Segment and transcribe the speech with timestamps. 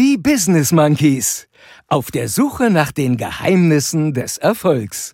[0.00, 1.46] Die Business Monkeys.
[1.86, 5.12] Auf der Suche nach den Geheimnissen des Erfolgs.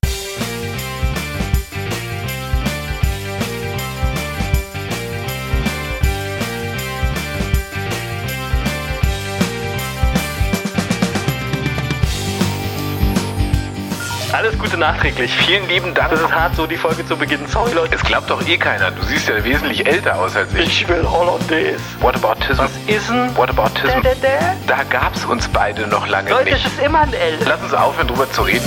[14.57, 15.35] Alles Gute nachträglich.
[15.35, 16.11] Vielen lieben Dank.
[16.11, 17.47] Das ist hart, so die Folge zu beginnen.
[17.47, 17.95] Sorry, Leute.
[17.97, 18.91] Es glaubt doch eh keiner.
[18.91, 20.67] Du siehst ja wesentlich älter aus als ich.
[20.67, 21.79] Ich will Hollandaise.
[22.01, 22.59] Whataboutism.
[22.59, 23.37] Was ist denn?
[23.37, 23.87] Whataboutism.
[23.87, 24.77] Da, da, da.
[24.79, 26.65] Da gab's uns beide noch lange Leute, nicht.
[26.65, 27.39] es ist immer ein L.
[27.45, 28.67] Lass uns aufhören, drüber zu reden.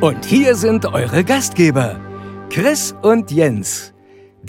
[0.00, 2.00] Und hier sind eure Gastgeber,
[2.48, 3.91] Chris und Jens.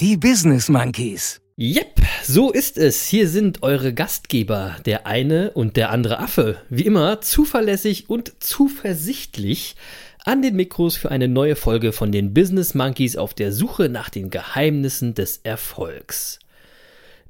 [0.03, 1.39] Die Business Monkeys.
[1.57, 3.05] Yep, so ist es.
[3.07, 6.57] Hier sind eure Gastgeber, der eine und der andere Affe.
[6.67, 9.77] Wie immer zuverlässig und zuversichtlich
[10.25, 14.09] an den Mikros für eine neue Folge von den Business Monkeys auf der Suche nach
[14.09, 16.39] den Geheimnissen des Erfolgs.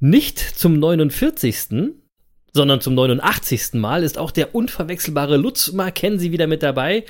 [0.00, 1.68] Nicht zum 49
[2.54, 3.74] sondern zum 89.
[3.74, 7.04] Mal ist auch der unverwechselbare Lutz Mackenzie wieder mit dabei.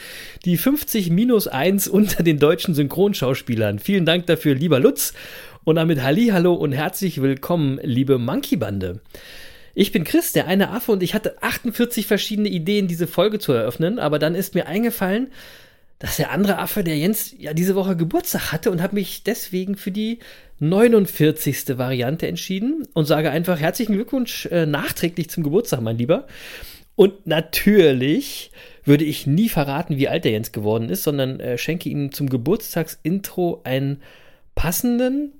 [0.47, 3.78] Die 50 minus 1 unter den deutschen Synchronschauspielern.
[3.78, 5.12] Vielen Dank dafür, lieber Lutz.
[5.65, 9.01] Und damit Hallo und herzlich willkommen, liebe Monkey Bande.
[9.73, 13.53] Ich bin Chris, der eine Affe, und ich hatte 48 verschiedene Ideen, diese Folge zu
[13.53, 15.29] eröffnen, aber dann ist mir eingefallen,
[15.98, 19.77] dass der andere Affe, der Jens, ja diese Woche Geburtstag hatte und habe mich deswegen
[19.77, 20.19] für die
[20.59, 21.78] 49.
[21.78, 26.27] Variante entschieden und sage einfach herzlichen Glückwunsch äh, nachträglich zum Geburtstag, mein Lieber.
[26.95, 28.51] Und natürlich
[28.84, 32.28] würde ich nie verraten, wie alt der Jens geworden ist, sondern äh, schenke ihm zum
[32.28, 34.03] Geburtstagsintro einen
[34.55, 35.33] passenden,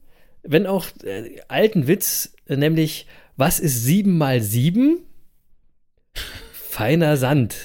[0.45, 3.07] wenn auch äh, alten Witz, äh, nämlich
[3.37, 4.99] was ist 7 mal 7?
[6.53, 7.57] Feiner Sand.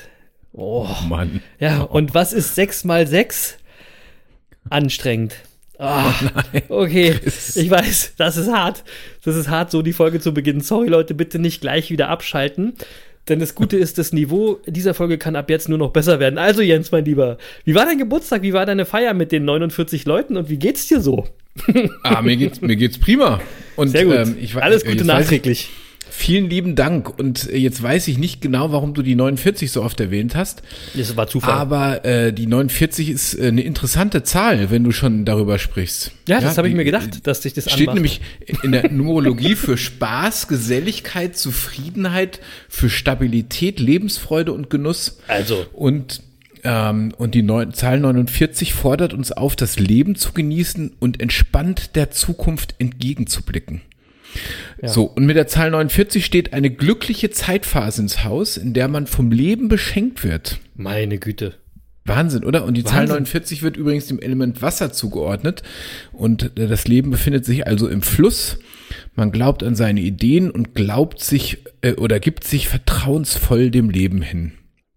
[0.51, 1.41] Oh, Mann.
[1.59, 3.57] ja, und was ist 6 mal 6?
[4.69, 5.35] Anstrengend.
[5.77, 6.13] Ah,
[6.69, 8.83] okay, ich weiß, das ist hart.
[9.23, 10.59] Das ist hart, so die Folge zu beginnen.
[10.59, 12.73] Sorry, Leute, bitte nicht gleich wieder abschalten.
[13.29, 16.37] Denn das Gute ist, das Niveau dieser Folge kann ab jetzt nur noch besser werden.
[16.37, 18.41] Also, Jens, mein Lieber, wie war dein Geburtstag?
[18.41, 21.25] Wie war deine Feier mit den 49 Leuten und wie geht's dir so?
[22.03, 23.39] Ah, mir geht's, mir geht's prima.
[23.75, 24.15] Und, Sehr gut.
[24.15, 25.69] ähm, ich, Alles äh, Gute jetzt weiß nachträglich.
[26.09, 27.17] Vielen lieben Dank.
[27.19, 30.61] Und äh, jetzt weiß ich nicht genau, warum du die 49 so oft erwähnt hast.
[30.95, 31.53] Das war Zufall.
[31.53, 36.11] Aber äh, die 49 ist äh, eine interessante Zahl, wenn du schon darüber sprichst.
[36.27, 37.95] ja, das habe ich mir gedacht, dass sich das Steht anmacht.
[37.95, 38.21] nämlich
[38.63, 45.19] in der Numerologie für Spaß, Geselligkeit, Zufriedenheit, für Stabilität, Lebensfreude und Genuss.
[45.27, 45.65] Also.
[45.73, 46.21] Und,
[46.63, 51.95] ähm, und die neun, Zahl 49 fordert uns auf, das Leben zu genießen und entspannt
[51.95, 53.81] der Zukunft entgegenzublicken.
[54.81, 59.07] So, und mit der Zahl 49 steht eine glückliche Zeitphase ins Haus, in der man
[59.07, 60.59] vom Leben beschenkt wird.
[60.75, 61.55] Meine Güte.
[62.05, 62.65] Wahnsinn, oder?
[62.65, 63.23] Und die Zahl Wahnsinn.
[63.23, 65.63] 49 wird übrigens dem Element Wasser zugeordnet.
[66.11, 68.57] Und äh, das Leben befindet sich also im Fluss.
[69.15, 74.21] Man glaubt an seine Ideen und glaubt sich äh, oder gibt sich vertrauensvoll dem Leben
[74.21, 74.53] hin.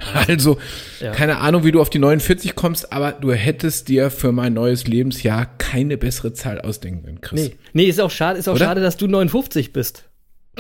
[0.29, 0.59] Also,
[1.01, 1.13] Ja.
[1.13, 4.87] keine Ahnung, wie du auf die 49 kommst, aber du hättest dir für mein neues
[4.87, 7.49] Lebensjahr keine bessere Zahl ausdenken können, Chris.
[7.49, 8.67] Nee, nee ist auch schade, ist auch Oder?
[8.67, 10.05] schade, dass du 59 bist.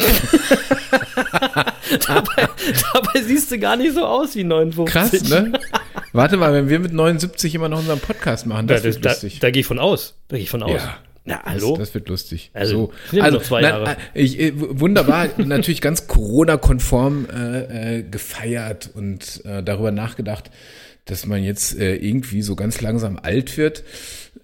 [2.06, 2.48] dabei,
[2.94, 4.92] dabei siehst du gar nicht so aus wie 59.
[4.92, 5.52] Krass, ne?
[6.12, 9.10] Warte mal, wenn wir mit 79 immer noch unseren Podcast machen, das da, wird da,
[9.10, 9.40] lustig.
[9.40, 10.14] da gehe ich von aus.
[10.28, 10.80] Da gehe ich von aus.
[10.82, 10.96] Ja.
[11.24, 11.76] Na, Das, hallo?
[11.76, 12.50] das wird lustig.
[12.52, 13.18] Also, so.
[13.30, 13.96] noch zwei Jahre.
[14.14, 20.50] äh, ich, äh, wunderbar, natürlich ganz Corona-konform äh, äh, gefeiert und äh, darüber nachgedacht,
[21.04, 23.84] dass man jetzt äh, irgendwie so ganz langsam alt wird.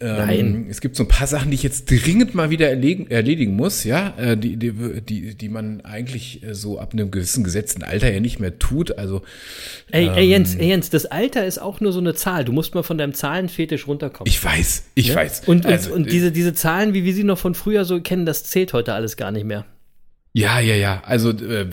[0.01, 0.67] Ähm, Nein.
[0.71, 3.85] Es gibt so ein paar Sachen, die ich jetzt dringend mal wieder erledigen, erledigen muss,
[3.85, 8.13] ja, äh, die, die, die, die man eigentlich äh, so ab einem gewissen gesetzten Alter
[8.13, 8.97] ja nicht mehr tut.
[8.97, 9.23] Also
[9.91, 12.45] ey, ey, Jens, ey, Jens, das Alter ist auch nur so eine Zahl.
[12.45, 14.29] Du musst mal von deinem Zahlenfetisch runterkommen.
[14.29, 15.43] ich weiß, ich weiß.
[15.47, 18.01] und, und, also, und äh, diese, diese Zahlen, wie wir sie noch von früher so
[18.01, 19.65] kennen, das zählt heute alles gar nicht mehr.
[20.33, 21.03] Ja, ja, ja.
[21.05, 21.67] Also äh,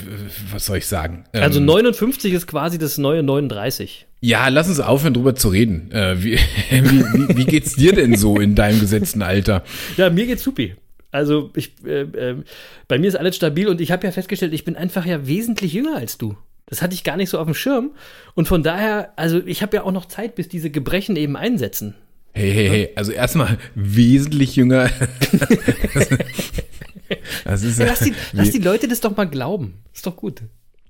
[0.51, 1.25] was soll ich sagen?
[1.33, 4.07] Also Ähm, 59 ist quasi das neue 39.
[4.21, 5.91] Ja, lass uns aufhören, drüber zu reden.
[5.91, 6.33] Äh, wie,
[6.69, 9.63] wie, wie, wie geht's dir denn so in deinem gesetzten Alter?
[9.97, 10.75] Ja, mir geht's supi.
[11.11, 12.35] Also ich, äh, äh,
[12.87, 15.73] bei mir ist alles stabil und ich habe ja festgestellt, ich bin einfach ja wesentlich
[15.73, 16.35] jünger als du.
[16.65, 17.91] Das hatte ich gar nicht so auf dem Schirm.
[18.33, 21.95] Und von daher, also ich habe ja auch noch Zeit, bis diese Gebrechen eben einsetzen.
[22.33, 24.89] Hey, hey, hey, also erstmal wesentlich jünger.
[27.43, 29.75] Das ist Ja, lass, die, lass die Leute das doch mal glauben.
[29.93, 30.41] Ist doch gut.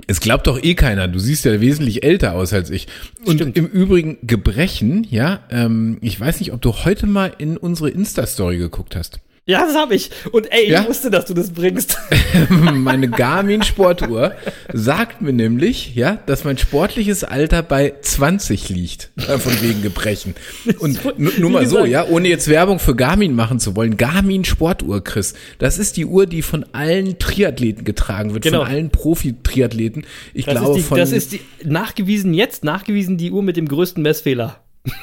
[0.08, 1.08] es glaubt doch eh keiner.
[1.08, 2.88] Du siehst ja wesentlich älter aus als ich.
[3.26, 3.58] Und Stimmt.
[3.58, 8.58] im Übrigen Gebrechen, ja, ähm, ich weiß nicht, ob du heute mal in unsere Insta-Story
[8.58, 9.20] geguckt hast.
[9.48, 10.10] Ja, das habe ich.
[10.32, 10.82] Und ey, Ja?
[10.82, 12.00] ich wusste, dass du das bringst.
[12.50, 14.34] Meine Garmin Sportuhr
[14.74, 19.12] sagt mir nämlich, ja, dass mein sportliches Alter bei 20 liegt.
[19.16, 20.34] Von wegen Gebrechen.
[20.80, 23.98] Und nu- nur mal so, ja, ohne jetzt Werbung für Garmin machen zu wollen.
[23.98, 25.36] Garmin Sportuhr, Chris.
[25.60, 28.62] Das ist die Uhr, die von allen Triathleten getragen wird, Genau.
[28.64, 30.08] von allen Profi-Triathleten.
[30.34, 33.58] Ich Das, glaube ist die, von das ist die nachgewiesen, jetzt nachgewiesen die Uhr mit
[33.58, 34.60] dem größten Messfehler.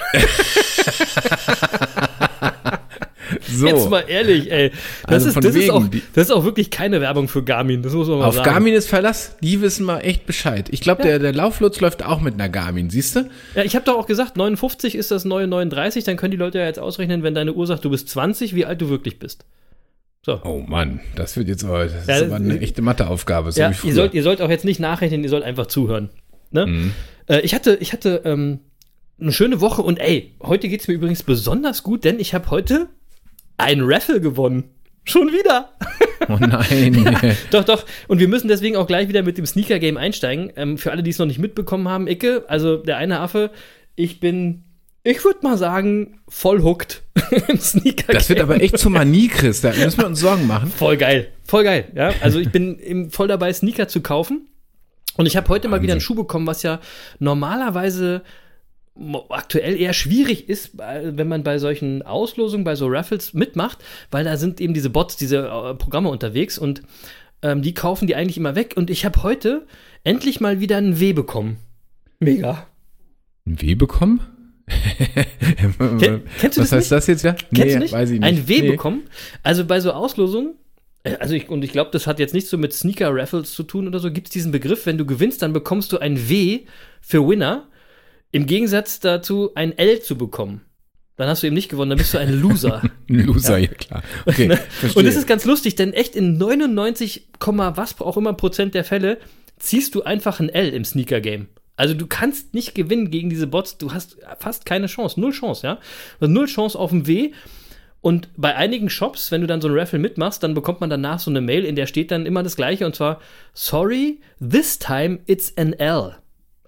[3.52, 3.66] so.
[3.66, 4.70] Jetzt mal ehrlich, ey.
[4.70, 7.28] Das, Also ist, von das, ist wegen, auch, die- das ist auch wirklich keine Werbung
[7.28, 7.82] für Garmin.
[7.82, 8.50] Das muss man mal Auf sagen.
[8.50, 10.68] Garmin ist Verlass, die wissen mal echt Bescheid.
[10.70, 13.28] Ich glaube, der, der Lauflutz läuft auch mit einer Garmin, siehst du?
[13.54, 16.04] Ja, ich habe doch auch gesagt, 59 ist das neue 39.
[16.04, 18.64] Dann können die Leute ja jetzt ausrechnen, wenn deine Uhr sagt, du bist 20, wie
[18.64, 19.44] alt du wirklich bist.
[20.24, 20.40] So.
[20.44, 23.72] Oh Mann, das wird jetzt aber, das Ja, ist aber eine echte Matheaufgabe, so ja,
[23.82, 26.10] ihr sollt, ihr sollt auch jetzt nicht nachrechnen, ihr sollt einfach zuhören.
[26.52, 26.66] Ne?
[26.66, 26.92] Mhm.
[27.26, 28.60] Äh, ich hatte, ich hatte ähm,
[29.20, 32.86] eine schöne Woche und ey, heute geht's mir übrigens besonders gut, denn ich habe heute
[33.62, 34.64] ein Raffle gewonnen.
[35.04, 35.70] Schon wieder.
[36.28, 37.36] Oh nein.
[37.50, 37.84] Doch, doch.
[38.06, 40.52] Und wir müssen deswegen auch gleich wieder mit dem Sneaker-Game einsteigen.
[40.54, 43.50] Ähm, für alle, die es noch nicht mitbekommen haben, Icke, also der eine Affe,
[43.96, 44.62] ich bin,
[45.02, 47.02] ich würde mal sagen, voll hooked
[47.48, 48.14] im Sneaker-Game.
[48.14, 49.60] Das wird aber echt zur Manie, Chris.
[49.60, 50.70] Da müssen wir uns Sorgen machen.
[50.70, 51.28] Voll geil.
[51.44, 51.86] Voll geil.
[51.96, 54.46] Ja, also ich bin eben voll dabei, Sneaker zu kaufen.
[55.16, 56.80] Und ich habe heute mal wieder einen Schuh bekommen, was ja
[57.18, 58.22] normalerweise
[59.30, 63.78] aktuell eher schwierig ist, bei- wenn man bei solchen Auslosungen, bei so Raffles mitmacht,
[64.10, 66.82] weil da sind eben diese Bots, diese äh, Programme unterwegs und
[67.42, 68.74] ähm, die kaufen die eigentlich immer weg.
[68.76, 69.66] Und ich habe heute
[70.04, 71.56] endlich mal wieder einen W bekommen.
[72.20, 72.66] Mega.
[73.46, 74.20] Ein W bekommen?
[75.98, 77.24] Ken- kennst du Was das heißt das jetzt?
[77.24, 77.34] Ja?
[77.54, 77.92] Kennst du nicht?
[77.92, 78.28] weiß ich nicht.
[78.28, 78.70] Ein W Nee.
[78.70, 79.02] bekommen.
[79.42, 80.54] Also bei so Auslosungen,
[81.02, 83.88] äh, also ich, und ich glaube, das hat jetzt nichts so mit Sneaker-Raffles zu tun
[83.88, 86.60] oder so, gibt es diesen Begriff, wenn du gewinnst, dann bekommst du ein W
[87.00, 87.66] für Winner,
[88.32, 90.62] im Gegensatz dazu ein L zu bekommen.
[91.16, 92.82] Dann hast du eben nicht gewonnen, dann bist du ein Loser.
[93.08, 94.02] Ein Loser, ja, klar.
[94.24, 94.98] Okay, verstehe.
[94.98, 98.84] und das ist ganz lustig, denn echt in 99, Komma was auch immer Prozent der
[98.84, 99.18] Fälle
[99.58, 101.48] ziehst du einfach ein L im Sneaker-Game.
[101.76, 105.66] Also du kannst nicht gewinnen gegen diese Bots, du hast fast keine Chance, null Chance,
[105.66, 105.78] ja.
[106.20, 107.32] Hast null Chance auf ein W.
[108.00, 111.20] Und bei einigen Shops, wenn du dann so ein Raffle mitmachst, dann bekommt man danach
[111.20, 113.20] so eine Mail, in der steht dann immer das Gleiche und zwar,
[113.54, 116.16] sorry, this time it's an L.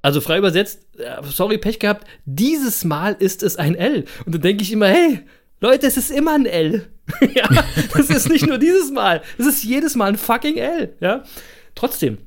[0.00, 0.83] Also frei übersetzt,
[1.24, 4.04] sorry, Pech gehabt, dieses Mal ist es ein L.
[4.24, 5.20] Und dann denke ich immer, hey,
[5.60, 6.88] Leute, es ist immer ein L.
[7.34, 7.48] ja,
[7.94, 11.24] das ist nicht nur dieses Mal, es ist jedes Mal ein fucking L, ja.
[11.74, 12.18] Trotzdem,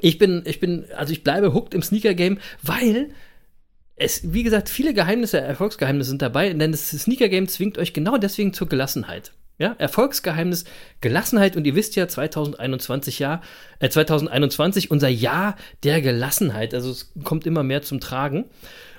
[0.00, 3.10] ich bin, ich bin, also ich bleibe hooked im Sneaker-Game, weil
[3.96, 8.52] es, wie gesagt, viele Geheimnisse, Erfolgsgeheimnisse sind dabei, denn das Sneaker-Game zwingt euch genau deswegen
[8.52, 9.32] zur Gelassenheit.
[9.60, 10.64] Ja, Erfolgsgeheimnis,
[11.02, 13.42] Gelassenheit und ihr wisst ja, 2021 Jahr,
[13.78, 15.54] äh, 2021 unser Jahr
[15.84, 16.72] der Gelassenheit.
[16.72, 18.46] Also es kommt immer mehr zum Tragen.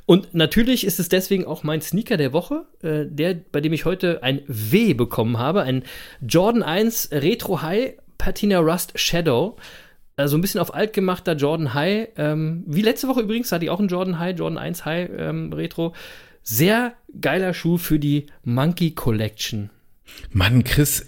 [0.05, 3.85] Und natürlich ist es deswegen auch mein Sneaker der Woche, äh, der, bei dem ich
[3.85, 5.81] heute ein W bekommen habe, ein
[6.21, 9.55] Jordan 1 Retro High Patina Rust Shadow.
[10.15, 12.09] Also ein bisschen auf alt gemachter Jordan High.
[12.17, 15.53] Ähm, wie letzte Woche übrigens hatte ich auch einen Jordan High, Jordan 1 High ähm,
[15.53, 15.95] Retro.
[16.43, 19.71] Sehr geiler Schuh für die Monkey Collection.
[20.33, 21.05] Mann, Chris,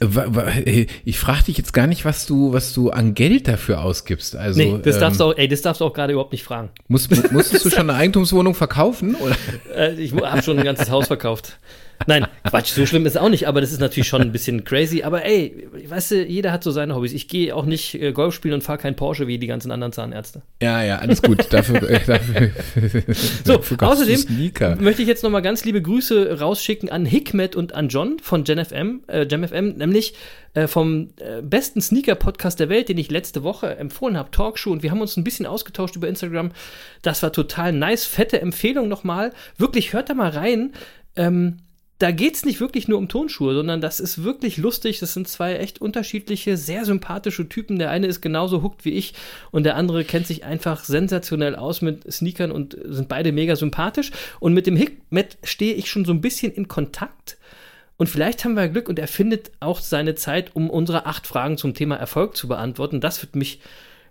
[1.05, 4.35] ich frage dich jetzt gar nicht, was du, was du an Geld dafür ausgibst.
[4.35, 6.43] Also, nee, das ähm, darfst du auch, ey, das darfst du auch gerade überhaupt nicht
[6.43, 6.69] fragen.
[6.87, 9.15] musst, mu- musstest du schon eine Eigentumswohnung verkaufen?
[9.15, 9.35] Oder?
[9.75, 11.57] Äh, ich habe schon ein ganzes Haus verkauft.
[12.07, 14.63] Nein, Quatsch, so schlimm ist es auch nicht, aber das ist natürlich schon ein bisschen
[14.63, 15.03] crazy.
[15.03, 17.13] Aber ey, weißt du, jeder hat so seine Hobbys.
[17.13, 19.93] Ich gehe auch nicht äh, Golf spielen und fahre kein Porsche wie die ganzen anderen
[19.93, 20.41] Zahnärzte.
[20.61, 21.47] Ja, ja, alles gut.
[21.51, 22.51] Dafür, äh, dafür,
[23.45, 27.89] So, dafür außerdem möchte ich jetzt nochmal ganz liebe Grüße rausschicken an Hikmet und an
[27.89, 30.13] John von GenFM, äh, GemFM, nämlich
[30.53, 34.71] äh, vom äh, besten Sneaker-Podcast der Welt, den ich letzte Woche empfohlen habe, Talkshow.
[34.71, 36.51] Und wir haben uns ein bisschen ausgetauscht über Instagram.
[37.01, 38.05] Das war total nice.
[38.05, 39.31] Fette Empfehlung nochmal.
[39.57, 40.73] Wirklich, hört da mal rein.
[41.15, 41.57] Ähm,
[42.03, 45.00] da geht es nicht wirklich nur um Tonschuhe, sondern das ist wirklich lustig.
[45.00, 47.79] Das sind zwei echt unterschiedliche, sehr sympathische Typen.
[47.79, 49.13] Der eine ist genauso hooked wie ich
[49.51, 54.12] und der andere kennt sich einfach sensationell aus mit Sneakern und sind beide mega sympathisch.
[54.41, 57.38] Und mit dem Hikmet stehe ich schon so ein bisschen in Kontakt.
[57.95, 61.57] Und vielleicht haben wir Glück und er findet auch seine Zeit, um unsere acht Fragen
[61.57, 63.00] zum Thema Erfolg zu beantworten.
[63.00, 63.62] Das wird mich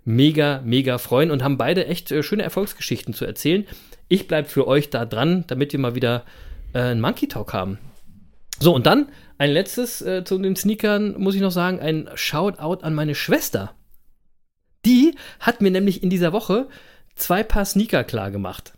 [0.07, 3.67] mega, mega freuen und haben beide echt äh, schöne Erfolgsgeschichten zu erzählen.
[4.09, 6.25] Ich bleibe für euch da dran, damit wir mal wieder
[6.73, 7.79] äh, einen Monkey Talk haben.
[8.63, 12.85] So, und dann ein letztes äh, zu den Sneakern, muss ich noch sagen, ein Shoutout
[12.85, 13.75] an meine Schwester.
[14.85, 16.69] Die hat mir nämlich in dieser Woche
[17.17, 18.73] zwei Paar Sneaker klar gemacht.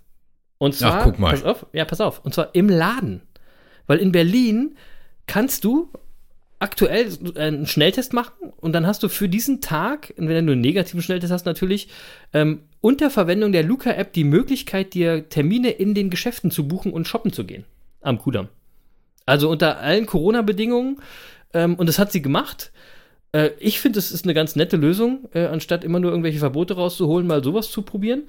[0.58, 1.32] Und zwar, guck mal.
[1.32, 3.22] pass auf, ja, pass auf, und zwar im Laden.
[3.86, 4.76] Weil in Berlin
[5.26, 5.90] kannst du
[6.58, 11.02] aktuell einen Schnelltest machen und dann hast du für diesen Tag, wenn du einen negativen
[11.02, 11.88] Schnelltest hast, natürlich
[12.32, 17.06] ähm, unter Verwendung der Luca-App die Möglichkeit, dir Termine in den Geschäften zu buchen und
[17.06, 17.66] shoppen zu gehen
[18.04, 18.48] am Kudamm.
[19.26, 20.98] Also unter allen Corona-Bedingungen
[21.54, 22.72] Ähm, und das hat sie gemacht.
[23.32, 26.74] Äh, ich finde, es ist eine ganz nette Lösung, äh, anstatt immer nur irgendwelche Verbote
[26.74, 28.24] rauszuholen, mal sowas zu probieren.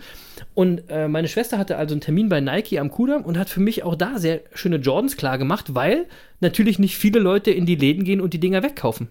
[0.53, 3.60] Und äh, meine Schwester hatte also einen Termin bei Nike am Kudamm und hat für
[3.60, 6.05] mich auch da sehr schöne Jordans klar gemacht, weil
[6.39, 9.10] natürlich nicht viele Leute in die Läden gehen und die Dinger wegkaufen.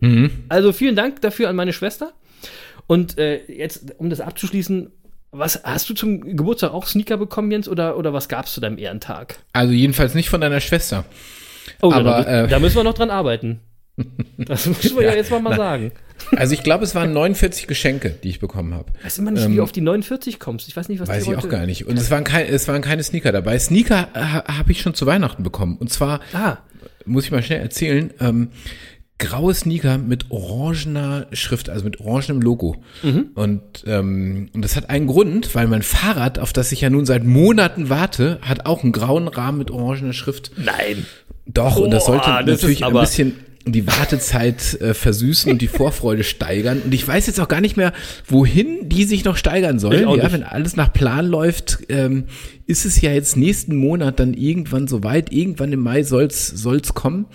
[0.00, 0.30] Mhm.
[0.48, 2.12] Also vielen Dank dafür an meine Schwester.
[2.86, 4.90] Und äh, jetzt, um das abzuschließen,
[5.32, 8.78] was hast du zum Geburtstag auch Sneaker bekommen, Jens, oder, oder was gab's zu deinem
[8.78, 9.36] Ehrentag?
[9.52, 11.04] Also jedenfalls nicht von deiner Schwester.
[11.82, 13.60] Oh, Aber, da, äh, da müssen wir noch dran arbeiten.
[14.38, 15.92] Das müssen wir ja, Ja, jetzt mal, mal sagen.
[16.36, 18.92] Also ich glaube, es waren 49 Geschenke, die ich bekommen habe.
[19.02, 20.68] Weiß immer nicht, wie du auf die 49 kommst.
[20.68, 21.86] Ich weiß nicht, was Ähm, Weiß ich auch gar nicht.
[21.86, 23.58] Und es waren, kein, es waren keine Sneaker dabei.
[23.58, 25.76] Sneaker ha, habe ich schon zu Weihnachten bekommen.
[25.78, 26.58] Und zwar, Ah,
[27.06, 28.50] muss ich mal schnell erzählen, ähm,
[29.20, 32.82] graue Sneaker mit orangener Schrift, also mit orangenem Logo.
[33.02, 33.28] Mhm.
[33.34, 37.06] Und, ähm, und das hat einen Grund, weil mein Fahrrad, auf das ich ja nun
[37.06, 40.50] seit Monaten warte, hat auch einen grauen Rahmen mit orangener Schrift.
[40.56, 41.06] nein.
[41.46, 43.34] Doch, und das sollte das natürlich ein bisschen
[43.66, 46.80] die Wartezeit äh, versüßen und die Vorfreude steigern.
[46.82, 47.92] Und ich weiß jetzt auch gar nicht mehr,
[48.26, 50.08] wohin die sich noch steigern sollen.
[50.08, 52.24] Ja, wenn alles nach Plan läuft, ähm,
[52.66, 55.32] ist es ja jetzt nächsten Monat dann irgendwann soweit.
[55.32, 57.26] Irgendwann im Mai soll's soll's kommen.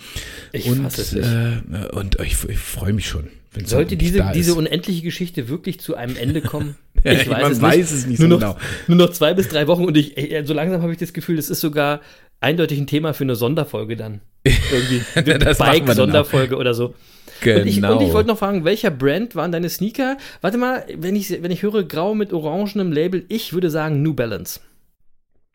[0.52, 1.26] Ich und fass es nicht.
[1.26, 3.28] Äh, und ich, ich freue mich schon.
[3.64, 6.76] Sollte diese, diese unendliche Geschichte wirklich zu einem Ende kommen?
[7.04, 7.92] Ja, Ich weiß es weiß nicht.
[7.92, 8.66] es nicht nur so noch, genau.
[8.88, 11.36] Nur noch zwei bis drei Wochen und ich, ey, so langsam habe ich das Gefühl,
[11.36, 12.00] das ist sogar
[12.40, 14.20] eindeutig ein Thema für eine Sonderfolge dann.
[14.44, 15.02] Irgendwie.
[15.14, 15.54] Eine.
[15.54, 16.94] Bike-Sonderfolge oder so.
[17.40, 17.60] Genau.
[17.60, 20.16] Und ich, und ich wollte noch fragen, welcher Brand waren deine Sneaker?
[20.40, 24.14] Warte mal, wenn ich, wenn ich höre grau mit orangenem Label, ich würde sagen New
[24.14, 24.60] Balance.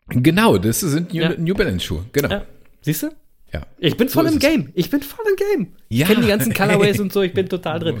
[0.08, 1.32] genau, das sind New, Ja.
[1.36, 2.04] New Balance Schuhe.
[2.12, 2.28] Genau.
[2.28, 2.42] Ja.
[2.82, 3.08] Siehst du?
[3.52, 3.62] Ja.
[3.78, 4.38] Ich bin voll So im.
[4.38, 4.70] Game.
[4.74, 5.72] Ich bin voll im Game.
[5.88, 6.02] Ja.
[6.02, 7.96] Ich kenne die ganzen Colorways und so, ich bin total drin.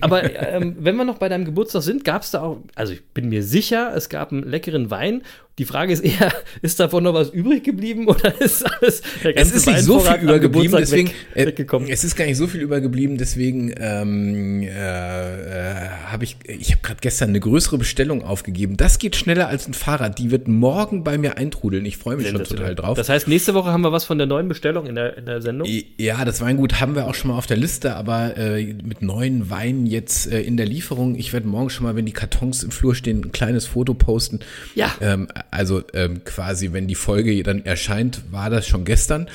[0.00, 3.04] Aber ähm, wenn wir noch bei deinem Geburtstag sind, gab es da auch, also ich
[3.08, 5.22] bin mir sicher, es gab einen leckeren Wein.
[5.58, 6.32] Die Frage ist eher,
[6.62, 10.00] ist davon noch was übrig geblieben oder ist alles der Es ganze ist nicht so
[10.00, 11.88] viel übergeblieben, deswegen weg, äh, weggekommen?
[11.88, 16.82] es ist gar nicht so viel übergeblieben, deswegen ähm, äh, äh, habe ich, ich habe
[16.82, 18.76] gerade gestern eine größere Bestellung aufgegeben.
[18.76, 20.18] Das geht schneller als ein Fahrrad.
[20.18, 21.84] Die wird morgen bei mir eintrudeln.
[21.86, 22.96] Ich freue mich schon total drauf.
[22.96, 25.40] Das heißt, nächste Woche haben wir was von der neuen Bestellung in der, in der
[25.40, 25.68] Sendung.
[25.96, 29.50] Ja, das Weingut haben wir auch schon mal auf der Liste, aber äh, mit neuen
[29.50, 31.14] Weinen jetzt äh, in der Lieferung.
[31.14, 34.40] Ich werde morgen schon mal, wenn die Kartons im Flur stehen, ein kleines Foto posten.
[34.74, 34.92] Ja.
[35.00, 39.28] Ähm, also ähm, quasi, wenn die Folge dann erscheint, war das schon gestern.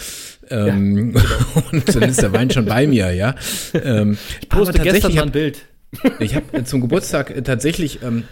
[0.49, 1.15] Ähm,
[1.71, 3.35] Und dann ist der Wein schon bei mir, ja.
[3.73, 5.65] Ähm, Ich poste gestern mal ein Bild.
[6.19, 8.23] ich habe zum Geburtstag äh, tatsächlich ähm,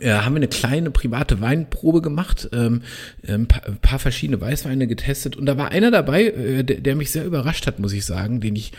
[0.00, 2.82] äh, haben wir eine kleine private Weinprobe gemacht, ähm,
[3.26, 6.96] ein paar, ein paar verschiedene Weißweine getestet und da war einer dabei, äh, der, der
[6.96, 8.72] mich sehr überrascht hat, muss ich sagen, den ich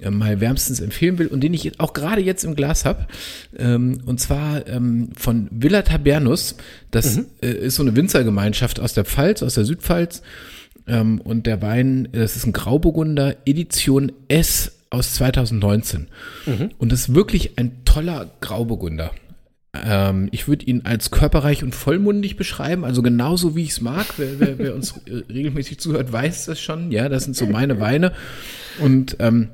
[0.00, 3.06] äh, mal wärmstens empfehlen will und den ich auch gerade jetzt im Glas habe.
[3.58, 6.56] Ähm, und zwar ähm, von Villa Tabernus.
[6.90, 10.22] Das äh, ist so eine Winzergemeinschaft aus der Pfalz, aus der Südpfalz.
[10.86, 16.08] Ähm, und der Wein, das ist ein Grauburgunder Edition S aus 2019.
[16.78, 19.12] Und das ist wirklich ein toller Grauburgunder.
[19.72, 24.06] Ähm, ich würde ihn als körperreich und vollmundig beschreiben, also genauso wie ich es mag.
[24.16, 26.90] Wer, wer, wer uns äh, regelmäßig zuhört, weiß das schon.
[26.90, 28.12] Ja, das sind so meine Weine.
[28.80, 29.50] Und ähm,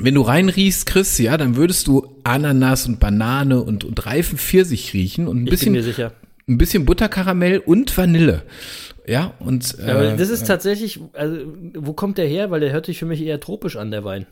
[0.00, 4.92] wenn du reinriechst, Chris, ja, dann würdest du Ananas und Banane und, und reifen Pfirsich
[4.92, 8.42] riechen und ein bisschen, ein bisschen Butterkaramell und Vanille.
[9.06, 12.50] Ja, und äh, Ja, aber das ist tatsächlich, also, wo kommt der her?
[12.50, 14.26] Weil der hört sich für mich eher tropisch an, der Wein.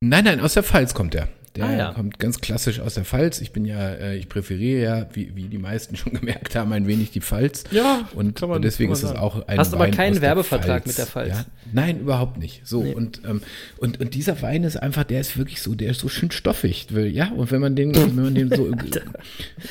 [0.00, 1.28] Nein, nein, aus der Pfalz kommt er.
[1.54, 1.92] Der Ah, ja.
[1.92, 3.42] kommt ganz klassisch aus der Pfalz.
[3.42, 6.86] Ich bin ja, äh, ich präferiere ja, wie, wie die meisten schon gemerkt haben, ein
[6.86, 7.64] wenig die Pfalz.
[7.70, 10.86] Ja, und man- deswegen ist es auch ein Hast aber Wein keinen aus der Werbevertrag
[10.86, 11.28] mit der Pfalz.
[11.28, 11.44] Ja?
[11.74, 12.62] Nein, überhaupt nicht.
[12.66, 12.94] So Nee.
[12.94, 13.42] und, ähm,
[13.76, 16.86] und und dieser Wein ist einfach, der ist wirklich so, der ist so schön stoffig.
[16.90, 18.70] Ja, und wenn man den, wenn man den so,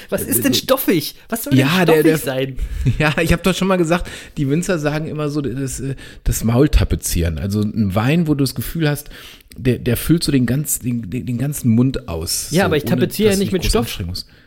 [0.09, 1.15] Was ist denn stoffig?
[1.29, 2.57] Was soll denn der- stoffig der- sein?
[2.99, 4.07] Ja, ich habe doch schon mal gesagt,
[4.37, 5.95] die Winzer sagen immer so das, äh,
[6.25, 7.39] das Maultapezieren.
[7.39, 9.09] Also ein Wein, wo du das Gefühl hast,
[9.57, 12.49] der, der füllt so den, ganz, den, den ganzen Mund aus.
[12.51, 13.99] Ja, so, aber ich tapeziere ja nicht mit Stoff.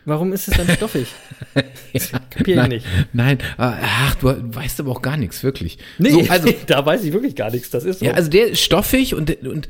[0.05, 1.07] Warum ist es dann stoffig?
[2.31, 2.87] kapier ich nein, nicht.
[3.13, 5.79] Nein, ah, ach, du weißt aber auch gar nichts, wirklich.
[5.99, 7.71] Nee, So, also, da weiß ich wirklich gar nichts.
[7.71, 8.05] Das ist so.
[8.07, 9.69] ja, also der ist stoffig und, und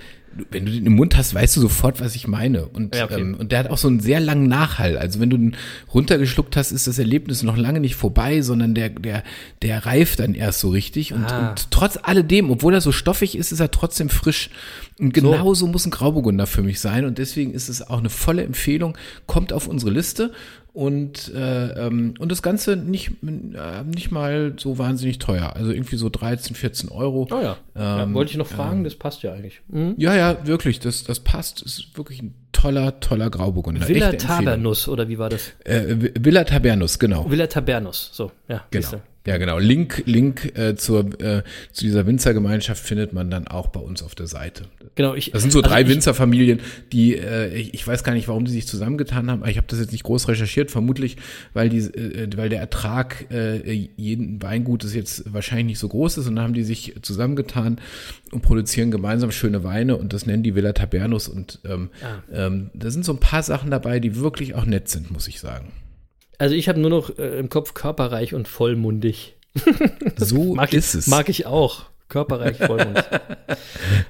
[0.51, 2.67] wenn du den im Mund hast, weißt du sofort, was ich meine.
[2.67, 3.21] Und, Ja, okay.
[3.21, 4.99] ähm, und der hat auch so einen sehr langen Nachhall.
[4.99, 5.57] Also wenn du den
[5.93, 9.23] runtergeschluckt hast, ist das Erlebnis noch lange nicht vorbei, sondern der, der,
[9.63, 11.13] der reift dann erst so richtig.
[11.13, 11.51] Und, Ah.
[11.51, 14.51] und trotz alledem, obwohl er so stoffig ist, ist er trotzdem frisch.
[14.99, 17.05] Und genau so muss ein Grauburgunder für mich sein.
[17.05, 18.97] Und deswegen ist es auch eine volle Empfehlung.
[19.27, 20.33] Kommt auf unsere Liste.
[20.75, 25.55] Und, äh, ähm, und das Ganze nicht, äh, nicht mal so wahnsinnig teuer.
[25.55, 27.29] Also irgendwie so 13, 14 Euro.
[27.31, 27.57] oh ja.
[27.77, 28.03] ja.
[28.03, 29.61] Ähm, Wollte ich noch fragen, das passt ja eigentlich.
[29.69, 29.95] Mhm.
[29.99, 31.63] Ja, ja, wirklich, das, das passt.
[31.63, 33.87] Ist wirklich ein toller, toller Grauburgunder.
[33.89, 34.11] Villa.
[34.15, 35.53] Tabernus, oder wie war das?
[35.65, 37.31] Äh, Vi- Villa Tabernus, genau.
[37.31, 38.65] Villa Tabernus, so, ja.
[38.73, 39.01] Genau.
[39.27, 39.59] Ja, genau.
[39.59, 44.15] Link, Link äh, zur, äh, zu dieser Winzergemeinschaft findet man dann auch bei uns auf
[44.15, 44.65] der Seite.
[44.97, 46.61] Genau, ich, Das sind so also drei ich- Winzerfamilien,
[46.93, 49.41] die äh, ich, weiß gar nicht, warum die sich zusammengetan haben.
[49.41, 51.17] aber Ich habe das jetzt nicht groß recherchiert, vermutlich,
[51.55, 56.27] weil die, äh, weil der Ertrag äh, jeden Weingutes jetzt wahrscheinlich nicht so groß ist
[56.29, 57.79] und dann haben die sich zusammengetan
[58.31, 62.23] und produzieren gemeinsam schöne Weine und das nennen die Villa Tabernus und ähm, Ah.
[62.47, 65.41] ähm, da sind so ein paar Sachen dabei, die wirklich auch nett sind, muss ich
[65.41, 65.73] sagen.
[66.39, 69.37] Also ich habe nur noch äh, im Kopf körperreich und vollmundig.
[70.17, 71.07] So Mag ist ich, es.
[71.07, 71.85] Mag ich auch.
[72.09, 73.05] Körperreich, vollmundig.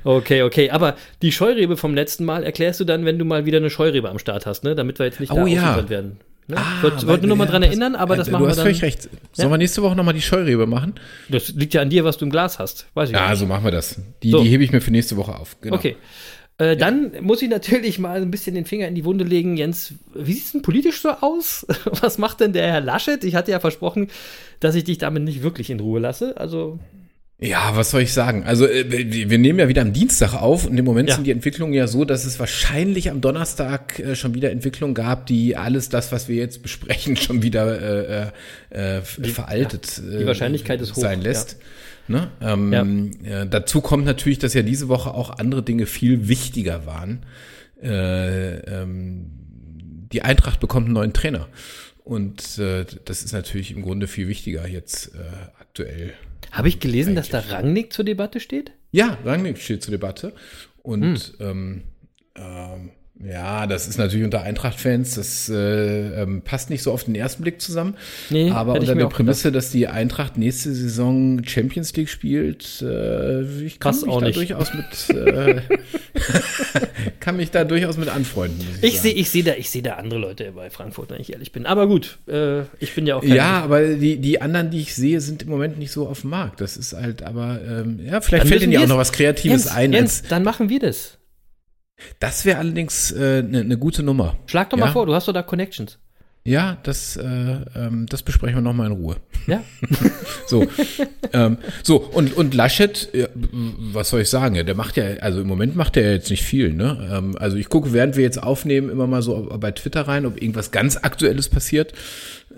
[0.04, 0.70] okay, okay.
[0.70, 4.10] Aber die Scheurebe vom letzten Mal erklärst du dann, wenn du mal wieder eine Scheurebe
[4.10, 4.74] am Start hast, ne?
[4.74, 5.88] Damit wir jetzt nicht Oh da ja.
[5.88, 6.18] werden.
[6.46, 6.56] Ne?
[6.58, 8.46] Ah, ich wollte wollte nur noch mal ja, dran erinnern, aber das äh, machen du
[8.46, 8.64] wir hast dann.
[8.66, 9.08] völlig recht.
[9.32, 10.94] Sollen wir nächste Woche nochmal die Scheurebe machen?
[11.30, 12.86] Das liegt ja an dir, was du im Glas hast.
[12.92, 13.38] Weiß ich Ja, nicht.
[13.38, 13.98] so machen wir das.
[14.22, 14.42] Die, So.
[14.42, 15.56] die hebe ich mir für nächste Woche auf.
[15.62, 15.76] Genau.
[15.76, 15.96] Okay.
[16.58, 19.56] Äh, Dann muss ich natürlich mal ein bisschen den Finger in die Wunde legen.
[19.56, 21.66] Jens, wie sieht es denn politisch so aus?
[22.00, 23.24] Was macht denn der Herr Laschet?
[23.24, 24.08] Ich hatte ja versprochen,
[24.60, 26.36] dass ich dich damit nicht wirklich in Ruhe lasse.
[26.36, 26.78] Also,
[27.40, 28.44] Ja, was soll ich sagen?
[28.44, 28.84] Also äh,
[29.28, 31.16] wir nehmen ja wieder am Dienstag auf und im Moment Ja.
[31.16, 35.26] sind die Entwicklungen ja so, dass es wahrscheinlich am Donnerstag äh, schon wieder Entwicklungen gab,
[35.26, 38.30] die alles das, was wir jetzt besprechen, schon wieder
[38.70, 41.56] äh, äh, veraltet die Wahrscheinlichkeit ist hoch, sein lässt.
[42.06, 42.30] Ne?
[42.40, 43.42] Ähm, Ja.
[43.42, 47.24] äh, dazu kommt natürlich, dass ja diese Woche auch andere Dinge viel wichtiger waren.
[47.82, 49.30] Äh, ähm,
[50.12, 51.48] die Eintracht bekommt einen neuen Trainer.
[52.04, 55.18] Und äh, das ist natürlich im Grunde viel wichtiger jetzt äh,
[55.58, 56.12] aktuell.
[56.52, 58.72] habe ich gelesen, dass da Rangnick zur Debatte steht?
[58.92, 60.34] Ja, Rangnick steht zur Debatte.
[60.82, 61.84] Und ähm,
[62.36, 62.90] ähm,
[63.22, 67.42] ja, das ist natürlich unter Eintracht-Fans, das äh, ähm, passt nicht so auf den ersten
[67.42, 67.94] Blick zusammen.
[68.28, 73.42] Nee, aber ich unter der Prämisse, dass die Eintracht nächste Saison Champions League spielt, äh,
[73.64, 74.36] ich kann Passt mich da nicht.
[74.36, 75.60] durchaus mit äh,
[77.20, 78.66] kann mich da durchaus mit anfreunden.
[78.82, 79.02] Ich sagen.
[79.02, 81.66] sehe ich seh da, ich seh da andere Leute bei Frankfurt, wenn ich ehrlich bin.
[81.66, 84.94] Aber gut, äh, ich bin ja auch kein Ja, aber die, die anderen, die ich
[84.94, 86.60] sehe, sind im Moment nicht so auf dem Markt.
[86.60, 89.64] Das ist halt, aber ähm, ja, vielleicht Dann fällt Ihnen ja auch noch was Kreatives
[89.64, 89.92] Jens, ein.
[89.92, 91.18] Jens, dann machen wir das.
[92.20, 94.36] Das wäre allerdings eine äh, ne ne gute Nummer.
[94.46, 94.92] Schlag doch mal Ja.
[94.92, 95.98] vor, du hast doch da Connections.
[96.46, 99.16] Ja, das, äh, ähm, das besprechen wir nochmal in Ruhe.
[99.46, 99.62] Ja?
[100.46, 100.66] So,
[101.32, 104.54] ähm, so und, und Laschet, ja, was soll ich sagen?
[104.66, 106.74] Der macht ja, also im Moment macht er jetzt nicht viel.
[106.74, 107.08] Ne?
[107.10, 110.40] Ähm, also ich gucke, während wir jetzt aufnehmen, immer mal so bei Twitter rein, ob
[110.40, 111.94] irgendwas ganz Aktuelles passiert,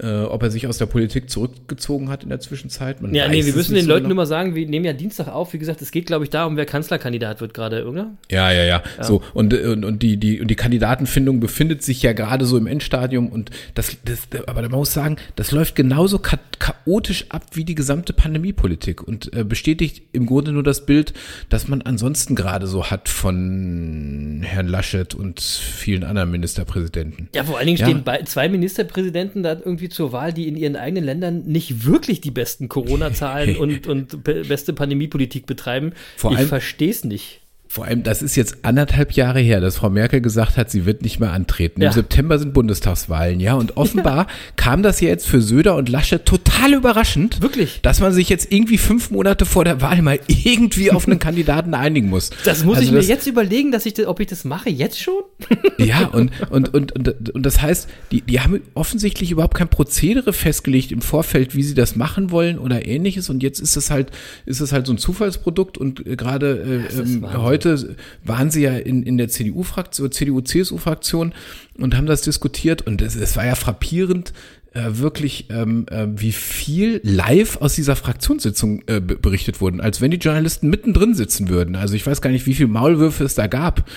[0.01, 3.01] äh, ob er sich aus der Politik zurückgezogen hat in der Zwischenzeit.
[3.01, 4.13] Man Ja, nee, wir müssen den so Leuten genau.
[4.15, 5.53] immer sagen, wir nehmen ja Dienstag auf.
[5.53, 8.11] Wie gesagt, es geht, glaube ich, darum, wer Kanzlerkandidat wird gerade, oder?
[8.31, 8.83] Ja, ja, ja.
[9.01, 12.67] So und, und, und die die und die Kandidatenfindung befindet sich ja gerade so im
[12.67, 17.65] Endstadium und das, das aber man muss sagen, das läuft genauso cha chaotisch ab wie
[17.65, 21.13] die gesamte Pandemiepolitik und äh, bestätigt im Grunde nur das Bild,
[21.51, 27.29] das man ansonsten gerade so hat von Herrn Laschet und vielen anderen Ministerpräsidenten.
[27.35, 27.87] Ja, vor allen Dingen Ja.
[27.87, 32.31] stehen zwei Ministerpräsidenten da irgendwie zur Wahl, die in ihren eigenen Ländern nicht wirklich die
[32.31, 35.93] besten Corona-Zahlen und, und be beste Pandemiepolitik betreiben.
[36.17, 37.41] Vor ich verstehe es nicht.
[37.69, 41.03] Vor allem, das ist jetzt anderthalb Jahre her, dass Frau Merkel gesagt hat, sie wird
[41.03, 41.83] nicht mehr antreten.
[41.83, 41.89] Ja.
[41.89, 43.55] Im September sind Bundestagswahlen, ja.
[43.55, 44.27] Und offenbar
[44.57, 47.43] kam das ja jetzt für Söder und Laschet total überraschend.
[47.43, 47.81] Wirklich?
[47.83, 51.75] Dass man sich jetzt irgendwie fünf Monate vor der Wahl mal irgendwie auf einen Kandidaten
[51.75, 52.31] einigen muss.
[52.45, 54.71] Das muss Also ich mir das- jetzt überlegen, dass ich das, ob ich das mache,
[54.71, 55.15] jetzt schon?
[55.79, 60.33] Ja, und, und, und, und, und das heißt, die, die haben offensichtlich überhaupt kein Prozedere
[60.33, 63.29] festgelegt im Vorfeld, wie sie das machen wollen oder ähnliches.
[63.29, 64.11] Und jetzt ist es halt,
[64.47, 67.23] ist es halt so ein Zufallsprodukt und äh, gerade äh, ähm, Wahnsinn.
[67.65, 71.35] Heute waren sie ja in, in der CDU-Fraktion, CDU-CSU-Fraktion
[71.79, 74.33] und haben das diskutiert und es, es war ja frappierend,
[74.73, 80.01] äh, wirklich, ähm, äh, wie viel live aus dieser Fraktionssitzung äh, be- berichtet wurden, als
[80.03, 81.77] wenn die Journalisten mittendrin sitzen würden.
[81.77, 83.89] Also ich weiß gar nicht, wie viel Maulwürfe es da gab.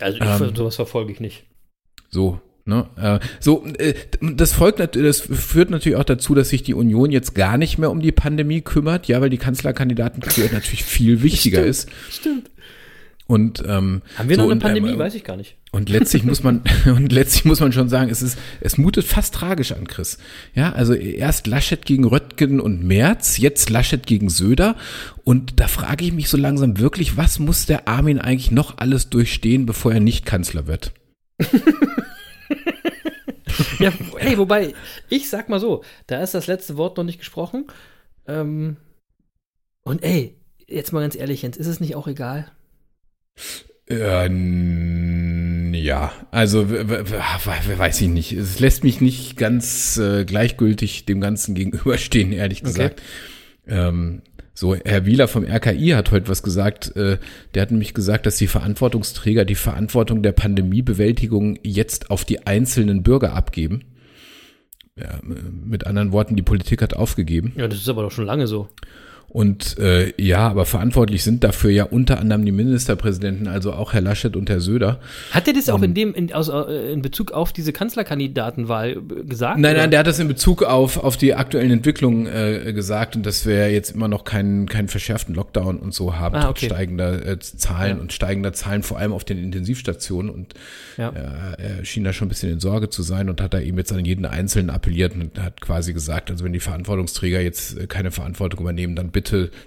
[0.00, 1.44] Also ich, sowas verfolge ich nicht.
[2.10, 2.88] So, ne?
[2.96, 7.36] Äh, so, äh, das folgt das führt natürlich auch dazu, dass sich die Union jetzt
[7.36, 10.20] gar nicht mehr um die Pandemie kümmert, ja, weil die Kanzlerkandidaten
[10.52, 11.88] natürlich viel wichtiger ist.
[12.10, 12.50] Stimmt.
[13.26, 14.90] Und ähm, Haben wir so, noch eine und, Pandemie?
[14.90, 15.56] ähm, Weiß ich gar nicht.
[15.72, 19.34] und letztlich muss man und letztlich muss man schon sagen, es ist es mutet fast
[19.34, 20.18] tragisch an, Chris.
[20.54, 24.76] Ja, also erst Laschet gegen Röttgen und Merz, jetzt Laschet gegen Söder
[25.24, 29.08] und da frage ich mich so langsam wirklich, was muss der Armin eigentlich noch alles
[29.08, 30.92] durchstehen, bevor er nicht Kanzler wird?
[33.78, 34.74] Ja, ey, wobei,
[35.08, 37.66] ich sag mal so, da ist das letzte Wort noch nicht gesprochen.
[38.26, 38.76] Ähm,
[39.84, 42.50] und ey, jetzt mal ganz ehrlich, Jens, ist es nicht auch egal?
[43.88, 48.32] Äh, n- ja, also weiß ich nicht.
[48.32, 53.02] Es lässt mich nicht ganz äh, gleichgültig dem Ganzen gegenüberstehen, ehrlich gesagt.
[53.66, 54.22] Ähm,
[54.54, 56.96] so, Herr Wieler vom RKI hat heute was gesagt.
[56.96, 57.18] Äh,
[57.54, 63.02] der hat nämlich gesagt, dass die Verantwortungsträger die Verantwortung der Pandemiebewältigung jetzt auf die einzelnen
[63.02, 63.82] Bürger abgeben.
[64.96, 67.52] ja, mit anderen Worten, die Politik hat aufgegeben.
[67.56, 68.68] Ja, das ist aber doch schon lange so.
[69.34, 74.00] Und äh, ja, aber verantwortlich sind dafür ja unter anderem die Ministerpräsidenten, also auch Herr
[74.00, 75.00] Laschet und Herr Söder.
[75.32, 79.24] Hat er das auch in dem in, aus, äh, in Bezug auf diese Kanzlerkandidatenwahl äh,
[79.24, 79.58] gesagt?
[79.58, 79.80] Nein, oder?
[79.82, 83.44] nein, der hat das in Bezug auf, auf die aktuellen Entwicklungen äh, gesagt und dass
[83.44, 86.66] wir jetzt immer noch keinen, keinen verschärften Lockdown und so haben, Ah, trotz okay.
[86.66, 88.02] steigender äh, Zahlen Ja.
[88.02, 90.30] und steigender Zahlen, vor allem auf den Intensivstationen.
[90.30, 90.54] Und
[90.96, 91.08] Ja.
[91.08, 93.78] äh, er schien da schon ein bisschen in Sorge zu sein und hat da eben
[93.78, 97.88] jetzt an jeden Einzelnen appelliert und hat quasi gesagt, also wenn die Verantwortungsträger jetzt äh,
[97.88, 99.23] keine Verantwortung übernehmen, dann bitte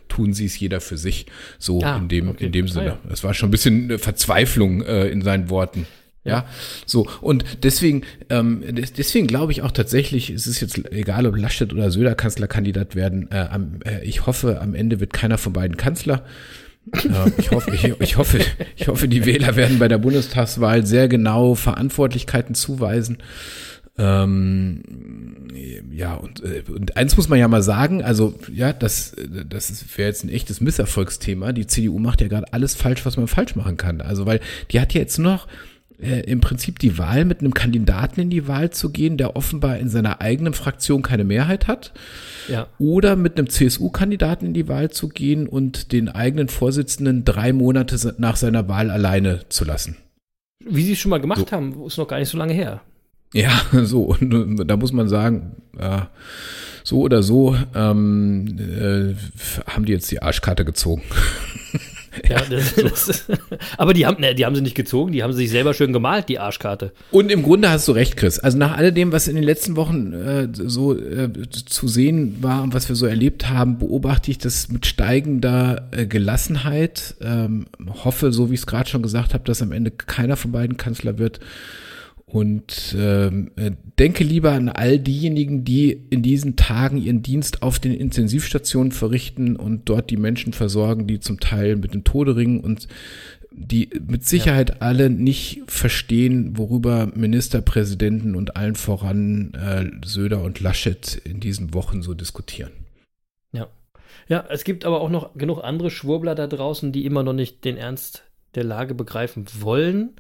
[0.07, 1.25] tun sie es jeder für sich.
[1.59, 2.45] So Ah, in dem, okay.
[2.45, 2.85] in dem Ah, Sinne.
[2.85, 2.97] ja.
[3.09, 5.85] Das war schon ein bisschen äh, Verzweiflung äh, in seinen Worten.
[6.23, 6.45] Ja,
[6.85, 11.37] so und deswegen, ähm, des- deswegen glaube ich auch tatsächlich, es ist jetzt egal, ob
[11.37, 13.29] Laschet oder Söder Kanzlerkandidat werden.
[13.31, 16.25] Äh, am, äh, ich hoffe, am Ende wird keiner von beiden Kanzler.
[16.93, 18.39] Äh, ich hoffe, ich, ich hoffe,
[18.75, 23.19] ich hoffe, die Wähler werden bei der Bundestagswahl sehr genau Verantwortlichkeiten zuweisen.
[23.97, 24.83] Ähm,
[25.91, 29.15] ja, und, äh, und eins muss man ja mal sagen, also ja, das,
[29.49, 31.51] das wäre jetzt ein echtes Misserfolgsthema.
[31.51, 34.01] Die CDU macht ja gerade alles falsch, was man falsch machen kann.
[34.01, 34.39] Also, weil
[34.71, 35.47] die hat ja jetzt nur noch
[35.99, 39.79] äh, im Prinzip die Wahl, mit einem Kandidaten in die Wahl zu gehen, der offenbar
[39.79, 41.91] in seiner eigenen Fraktion keine Mehrheit hat
[42.47, 42.67] Ja.
[42.77, 48.13] oder mit einem CSU-Kandidaten in die Wahl zu gehen und den eigenen Vorsitzenden drei Monate
[48.19, 49.97] nach seiner Wahl alleine zu lassen.
[50.63, 52.81] Wie sie es schon mal gemacht haben, ist noch gar nicht so lange her.
[53.33, 56.09] Ja, so, und äh, da muss man sagen, ja,
[56.83, 61.03] so oder so ähm, äh, haben die jetzt die Arschkarte gezogen.
[62.27, 63.25] Ja, das, das,
[63.77, 65.93] aber die haben, ne, die haben sie nicht gezogen, die haben sie sich selber schön
[65.93, 66.91] gemalt, die Arschkarte.
[67.11, 68.39] Und im Grunde hast du recht, Chris.
[68.39, 72.73] Also nach alledem, was in den letzten Wochen äh, so äh, zu sehen war und
[72.73, 77.15] was wir so erlebt haben, beobachte ich das mit steigender äh, Gelassenheit.
[77.21, 77.67] Ähm,
[78.03, 80.77] hoffe, so wie ich es gerade schon gesagt habe, dass am Ende keiner von beiden
[80.77, 81.39] Kanzler wird.
[82.29, 87.79] Und ähm, äh, denke lieber an all diejenigen, die in diesen Tagen ihren Dienst auf
[87.79, 92.59] den Intensivstationen verrichten und dort die Menschen versorgen, die zum Teil mit dem Tode ringen
[92.59, 92.89] und
[93.49, 101.15] die mit Sicherheit alle nicht verstehen, worüber Ministerpräsidenten und allen voran äh, Söder und Laschet
[101.23, 102.71] in diesen Wochen so diskutieren.
[103.53, 103.69] Ja.
[104.27, 107.63] Ja, es gibt aber auch noch genug andere Schwurbler da draußen, die immer noch nicht
[107.63, 110.17] den Ernst der Lage begreifen wollen.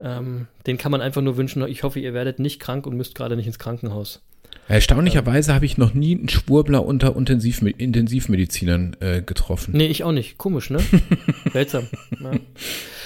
[0.00, 3.14] Ähm, den kann man einfach nur wünschen, ich hoffe, ihr werdet nicht krank und müsst
[3.14, 4.22] gerade nicht ins Krankenhaus.
[4.68, 9.74] Erstaunlicherweise habe ich noch nie einen Schwurbler unter Intensiv Intensivmedizinern äh, getroffen.
[9.74, 10.36] Nee, ich auch nicht.
[10.36, 10.78] Komisch, ne?
[11.52, 11.88] Seltsam.
[12.20, 12.32] Ja.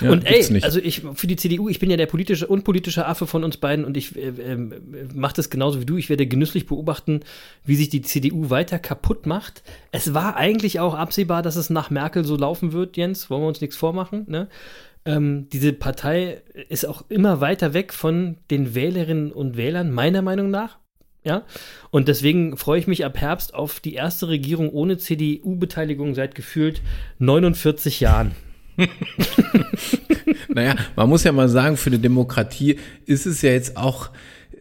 [0.00, 0.64] Ja, und ey, nicht.
[0.64, 3.85] also ich für die CDU, ich bin ja der politische unpolitische Affe von uns beiden
[3.85, 4.57] und ich äh, äh,
[5.14, 5.96] mache das genauso wie du.
[5.96, 7.20] Ich werde genüsslich beobachten,
[7.64, 9.62] wie sich die CDU weiter kaputt macht.
[9.92, 13.31] Es war eigentlich auch absehbar, dass es nach Merkel so laufen wird, Jens.
[13.31, 14.48] Wollen wir uns nichts vormachen, ne?
[15.05, 20.51] Ähm, diese Partei ist auch immer weiter weg von den Wählerinnen und Wählern, meiner Meinung
[20.51, 20.79] nach.
[21.25, 21.45] Ja,
[21.91, 26.83] und deswegen freue ich mich ab Herbst auf die erste Regierung ohne CDU-Beteiligung seit gefühlt
[27.19, 28.33] 49 Jahren.
[30.55, 34.11] Naja, man muss ja mal sagen, für eine Demokratie ist es ja jetzt auch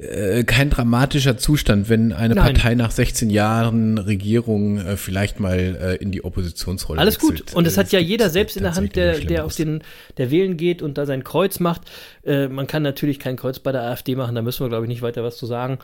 [0.01, 2.53] äh, kein dramatischer Zustand, wenn eine Nein.
[2.53, 7.33] Partei nach 16 Jahren Regierung äh, vielleicht mal äh, in die Oppositionsrolle Alles gut.
[7.33, 7.53] wechselt.
[7.53, 9.83] Und das Äh, hat ja jeder selbst in der Hand, der, der auf den,
[10.17, 11.81] der wählen geht und da sein Kreuz macht.
[12.25, 14.89] Äh, man kann natürlich kein Kreuz bei der AfD machen, da müssen wir, glaube ich,
[14.89, 15.77] nicht weiter was zu sagen.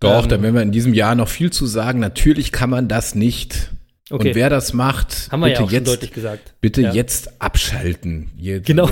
[0.00, 1.98] Doch, Ähm, da werden wir in diesem Jahr noch viel zu sagen.
[2.00, 3.70] Natürlich kann man das nicht.
[4.10, 4.28] Okay.
[4.28, 6.92] Und wer das macht, Haben bitte ja jetzt, bitte Ja.
[6.94, 8.30] jetzt abschalten.
[8.38, 8.88] Je, Genau.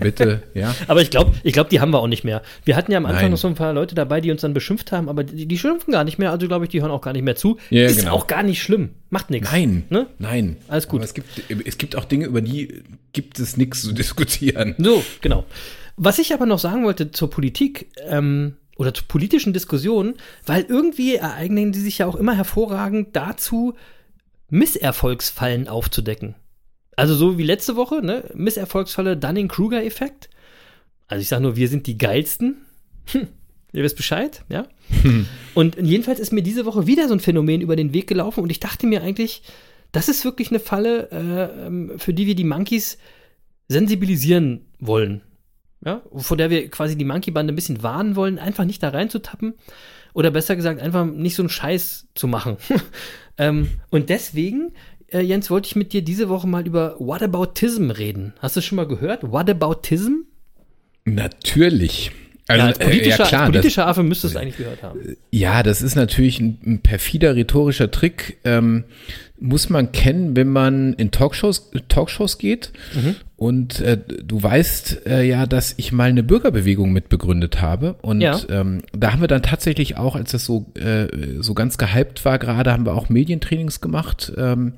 [0.00, 0.74] Bitte, ja.
[0.88, 2.42] Aber ich glaube, ich glaube, die haben wir auch nicht mehr.
[2.64, 3.30] Wir hatten ja am Anfang Nein.
[3.32, 5.92] noch so ein paar Leute dabei, die uns dann beschimpft haben, aber die, die schimpfen
[5.92, 6.30] gar nicht mehr.
[6.30, 7.58] Also glaube ich, die hören auch gar nicht mehr zu.
[7.70, 8.12] Ja, Ist genau.
[8.12, 8.90] auch gar nicht schlimm.
[9.10, 9.50] Macht nichts.
[9.52, 10.06] Nein, Ne?
[10.18, 10.56] nein.
[10.68, 11.00] Alles gut.
[11.00, 11.28] Aber es gibt,
[11.66, 14.74] es gibt auch Dinge, über die gibt es nichts zu diskutieren.
[14.78, 15.44] So, genau.
[15.96, 21.16] Was ich aber noch sagen wollte zur Politik ähm, oder zu politischen Diskussionen, weil irgendwie
[21.16, 23.74] ereignen die sich ja auch immer hervorragend dazu,
[24.48, 26.34] Misserfolgsfallen aufzudecken.
[26.96, 28.24] Also so wie letzte Woche, ne?
[28.34, 30.30] Misserfolgsfalle Dunning-Kruger-Effekt.
[31.08, 32.56] Also ich sage nur, wir sind die geilsten.
[33.12, 33.28] Hm,
[33.72, 34.66] ihr wisst Bescheid, ja?
[35.54, 38.50] Und jedenfalls ist mir diese Woche wieder so ein Phänomen über den Weg gelaufen und
[38.50, 39.42] ich dachte mir eigentlich,
[39.92, 42.98] das ist wirklich eine Falle, äh, ähm, für die wir die Monkeys
[43.68, 45.22] sensibilisieren wollen.
[45.84, 49.54] Ja, vor der wir quasi die Monkey-Bande ein bisschen warnen wollen, einfach nicht da reinzutappen.
[50.16, 52.56] Oder besser gesagt, einfach nicht so einen Scheiß zu machen.
[53.36, 54.72] ähm, und deswegen,
[55.08, 58.32] äh, Jens, wollte ich mit dir diese Woche mal über Whataboutism reden.
[58.38, 59.30] Hast du schon mal gehört?
[59.30, 60.22] Whataboutism?
[61.04, 62.12] Natürlich.
[62.48, 64.82] Also, ja, als politischer, ja, klar, als politischer das, Affe müsstest du es eigentlich gehört
[64.82, 65.00] haben.
[65.32, 68.38] Ja, das ist natürlich ein, ein perfider rhetorischer Trick.
[68.44, 68.84] Ähm,
[69.38, 72.72] muss man kennen, wenn man in Talkshows, Talkshows geht.
[72.94, 73.16] Mhm.
[73.36, 77.96] Und äh, du weißt äh, ja, dass ich mal eine Bürgerbewegung mitbegründet habe.
[78.00, 78.38] Und Ja.
[78.48, 81.08] ähm, da haben wir dann tatsächlich auch, als das so, äh,
[81.40, 84.32] so ganz gehypt war gerade, haben wir auch Medientrainings gemacht.
[84.36, 84.74] Ähm,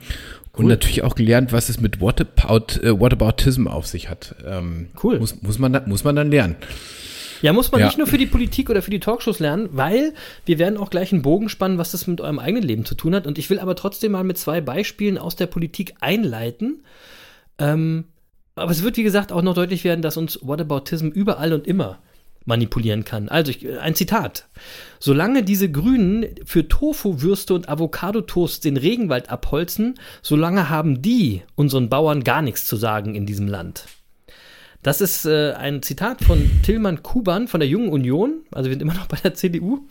[0.55, 0.71] Und Cool.
[0.71, 4.35] natürlich auch gelernt, was es mit Whatabout, äh, Whataboutism auf sich hat.
[4.45, 5.21] Ähm, Cool.
[5.21, 6.57] Muss, muss, man, muss man dann lernen.
[7.43, 7.87] Ja, muss man Ja.
[7.87, 11.13] nicht nur für die Politik oder für die Talkshows lernen, weil wir werden auch gleich
[11.13, 13.27] einen Bogen spannen, was das mit eurem eigenen Leben zu tun hat.
[13.27, 16.83] Und ich will aber trotzdem mal mit zwei Beispielen aus der Politik einleiten.
[17.59, 18.05] Ähm,
[18.55, 21.99] aber es wird, wie gesagt, auch noch deutlich werden, dass uns Whataboutism überall und immer
[22.45, 23.29] manipulieren kann.
[23.29, 24.49] Also ich, ein Zitat.
[24.99, 32.25] Solange diese Grünen für Tofu-Würste und Avocado-Toast den Regenwald abholzen, solange haben die unseren Bauern
[32.25, 33.85] gar nichts zu sagen in diesem Land.
[34.83, 38.83] Das ist äh, ein Zitat von Tillmann Kuban von der Jungen Union, also wir sind
[38.83, 39.87] immer noch bei der CDU,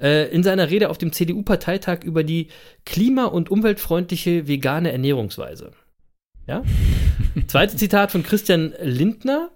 [0.00, 2.48] äh, in seiner Rede auf dem CDU-Parteitag über die
[2.84, 5.70] klima- und umweltfreundliche vegane Ernährungsweise.
[6.46, 6.64] Ja?
[7.46, 9.50] Zweites Zitat von Christian Lindner,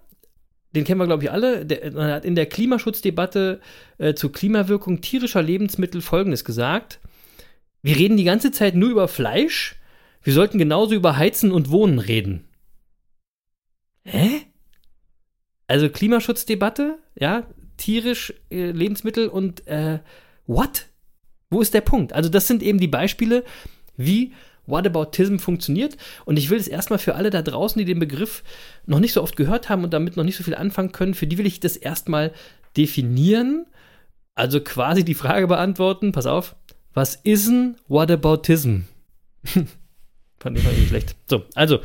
[0.73, 1.65] den kennen wir, glaube ich, alle.
[1.65, 3.59] Der, er hat in der Klimaschutzdebatte
[3.97, 6.99] äh, zur Klimawirkung tierischer Lebensmittel Folgendes gesagt.
[7.81, 9.75] Wir reden die ganze Zeit nur über Fleisch.
[10.23, 12.47] Wir sollten genauso über Heizen und Wohnen reden.
[14.03, 14.41] Hä?
[15.67, 17.43] Also Klimaschutzdebatte, ja,
[17.77, 19.99] tierisch äh, Lebensmittel und äh,
[20.47, 20.87] what?
[21.49, 22.13] Wo ist der Punkt?
[22.13, 23.43] Also das sind eben die Beispiele,
[23.95, 24.33] wie
[24.65, 25.97] Whataboutism funktioniert.
[26.25, 28.43] Und ich will es erstmal für alle da draußen, die den Begriff
[28.85, 31.27] noch nicht so oft gehört haben und damit noch nicht so viel anfangen können, für
[31.27, 32.33] die will ich das erstmal
[32.75, 33.65] definieren.
[34.35, 36.55] Also quasi die Frage beantworten, pass auf,
[36.93, 38.81] was ist ein Whataboutism?
[40.39, 41.15] Fand ich mal irgendwie schlecht.
[41.27, 41.79] So, also,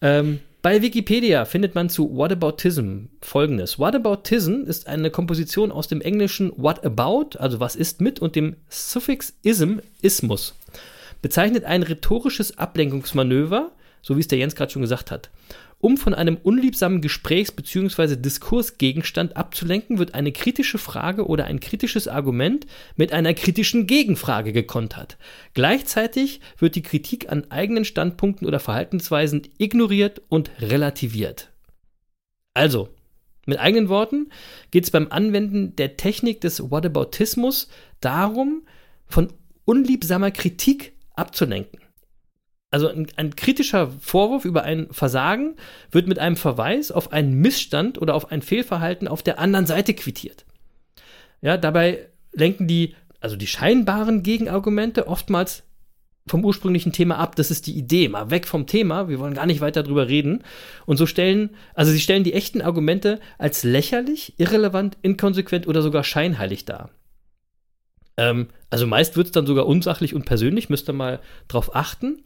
[0.00, 3.78] ähm, bei Wikipedia findet man zu Whataboutism folgendes.
[3.78, 8.56] Whataboutism ist eine Komposition aus dem englischen what about, also was ist mit, und dem
[8.70, 10.54] Suffix ism, ismus.
[11.20, 15.28] Bezeichnet ein rhetorisches Ablenkungsmanöver, so wie es der Jens gerade schon gesagt hat.
[15.84, 18.16] Um von einem unliebsamen Gesprächs- bzw.
[18.16, 22.64] Diskursgegenstand abzulenken, wird eine kritische Frage oder ein kritisches Argument
[22.96, 25.18] mit einer kritischen Gegenfrage gekontert.
[25.52, 31.52] Gleichzeitig wird die Kritik an eigenen Standpunkten oder Verhaltensweisen ignoriert und relativiert.
[32.54, 32.88] Also,
[33.44, 34.30] mit eigenen Worten
[34.70, 37.68] geht es beim Anwenden der Technik des Whataboutismus
[38.00, 38.62] darum,
[39.06, 39.34] von
[39.66, 41.83] unliebsamer Kritik abzulenken.
[42.74, 45.54] Also ein, ein kritischer Vorwurf über ein Versagen
[45.92, 49.94] wird mit einem Verweis auf einen Missstand oder auf ein Fehlverhalten auf der anderen Seite
[49.94, 50.44] quittiert.
[51.40, 55.62] Ja, dabei lenken die, also die scheinbaren Gegenargumente oftmals
[56.26, 57.36] vom ursprünglichen Thema ab.
[57.36, 58.08] Das ist die Idee.
[58.08, 59.08] Mal weg vom Thema.
[59.08, 60.42] Wir wollen gar nicht weiter drüber reden.
[60.84, 66.02] Und so stellen, also sie stellen die echten Argumente als lächerlich, irrelevant, inkonsequent oder sogar
[66.02, 66.90] scheinheilig dar.
[68.16, 72.24] Ähm, also meist wird es dann sogar unsachlich und persönlich, müsst ihr mal drauf achten.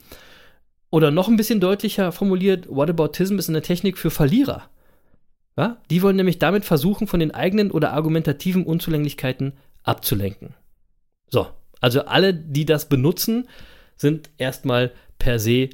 [0.90, 4.70] Oder noch ein bisschen deutlicher formuliert, Whataboutism ist eine Technik für Verlierer.
[5.56, 5.78] Ja?
[5.90, 10.54] Die wollen nämlich damit versuchen, von den eigenen oder argumentativen Unzulänglichkeiten abzulenken.
[11.28, 11.48] So,
[11.80, 13.48] also alle, die das benutzen,
[13.96, 15.70] sind erstmal per se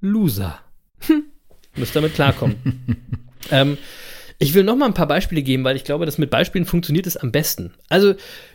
[0.00, 0.58] Loser.
[1.00, 1.24] Hm.
[1.76, 2.56] Müsst damit klarkommen.
[3.50, 3.76] ähm,
[4.38, 7.06] ich will noch mal ein paar Beispiele geben, weil ich glaube, dass mit Beispielen funktioniert
[7.06, 7.74] es am besten.
[7.90, 8.14] Also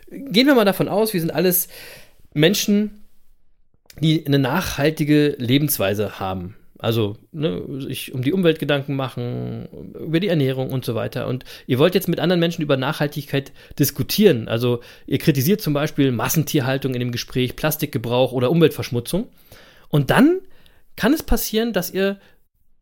[0.10, 1.68] gehen wir mal davon aus, wir sind alles
[2.34, 3.05] Menschen,
[4.00, 6.56] die eine nachhaltige Lebensweise haben.
[6.78, 9.68] Also ne, sich um die Umwelt Gedanken machen,
[10.00, 11.28] über die Ernährung und so weiter.
[11.28, 14.48] Und ihr wollt jetzt mit anderen Menschen über Nachhaltigkeit diskutieren.
[14.48, 19.30] Also ihr kritisiert zum Beispiel Massentierhaltung in dem Gespräch, Plastikgebrauch oder Umweltverschmutzung.
[19.90, 20.42] Und dann
[20.96, 22.20] kann es passieren, dass ihr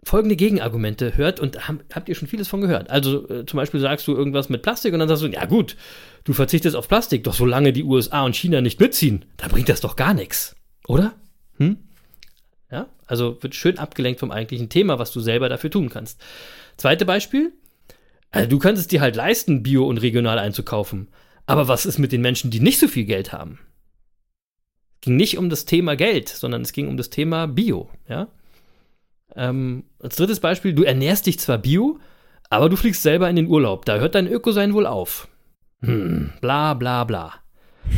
[0.04, 2.90] folgende Gegenargumente hört und haben, habt ihr schon vieles von gehört.
[2.90, 5.78] Also äh, zum Beispiel sagst du irgendwas mit Plastik und dann sagst du, ja gut,
[6.24, 9.82] du verzichtest auf Plastik, doch solange die USA und China nicht mitziehen, da bringt das
[9.82, 10.56] doch gar nichts,
[10.88, 11.14] oder?
[11.58, 11.78] Hm?
[12.72, 16.22] Ja, also wird schön abgelenkt vom eigentlichen Thema, was du selber dafür tun kannst.
[16.78, 17.54] Zweite Beispiel,
[18.32, 21.10] also du könntest dir halt leisten, bio und regional einzukaufen.
[21.46, 23.60] Aber was ist mit den Menschen, die nicht so viel Geld haben?
[24.96, 28.30] Es ging nicht um das Thema Geld, sondern es ging um das Thema Bio, ja?
[29.36, 32.00] Ähm, als drittes Beispiel, du ernährst dich zwar bio,
[32.50, 33.86] aber du fliegst selber in den Urlaub.
[33.86, 35.28] Da hört dein Ökosein wohl auf.
[35.82, 37.43] Hm, bla bla bla.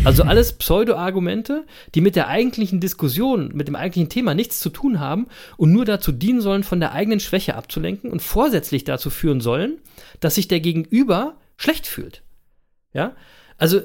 [0.04, 5.00] Also alles Pseudo-Argumente, die mit der eigentlichen Diskussion, mit dem eigentlichen Thema nichts zu tun
[5.00, 9.42] haben und nur dazu dienen sollen, von der eigenen Schwäche abzulenken und vorsätzlich dazu führen
[9.42, 9.80] sollen,
[10.20, 12.22] dass sich der Gegenüber schlecht fühlt.
[12.94, 13.16] Ja?
[13.58, 13.82] Also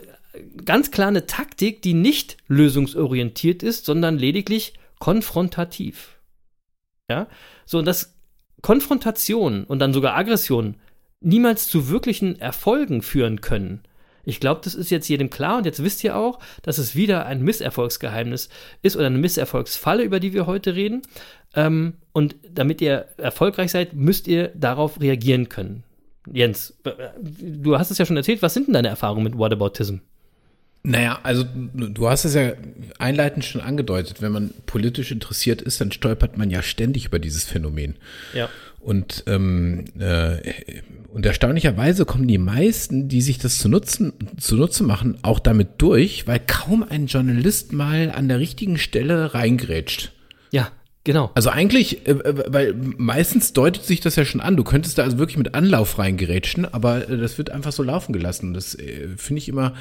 [0.64, 6.20] ganz klar eine Taktik, die nicht lösungsorientiert ist, sondern lediglich konfrontativ.
[7.08, 7.28] Ja?
[7.64, 8.14] So, und das
[8.62, 10.76] Konfrontation und dann sogar Aggression
[11.20, 13.82] niemals zu wirklichen Erfolgen führen können.
[14.24, 17.26] Ich glaube, das ist jetzt jedem klar und jetzt wisst ihr auch, dass es wieder
[17.26, 18.48] ein Misserfolgsgeheimnis
[18.82, 21.02] ist oder eine Misserfolgsfalle, über die wir heute reden.
[21.54, 25.84] Ähm, und damit ihr erfolgreich seid, müsst ihr darauf reagieren können.
[26.30, 26.76] Jens,
[27.20, 29.96] du hast es ja schon erzählt, was sind denn deine Erfahrungen mit Whataboutism?
[30.82, 32.52] Naja, also du hast es ja
[32.98, 37.44] einleitend schon angedeutet, wenn man politisch interessiert ist, dann stolpert man ja ständig über dieses
[37.44, 37.96] Phänomen.
[38.32, 38.48] Ja.
[38.78, 40.38] Und, ähm, äh,
[41.12, 46.26] und erstaunlicherweise kommen die meisten, die sich das zu nutzen, zunutze machen, auch damit durch,
[46.26, 50.12] weil kaum ein Journalist mal an der richtigen Stelle reingrätscht.
[50.50, 50.72] Ja,
[51.04, 51.30] Genau.
[51.34, 54.56] Also eigentlich, äh, äh, weil meistens deutet sich das ja schon an.
[54.56, 58.12] Du könntest da also wirklich mit Anlauf reingerätschen, aber äh, das wird einfach so laufen
[58.12, 58.52] gelassen.
[58.52, 59.74] Das äh, finde ich immer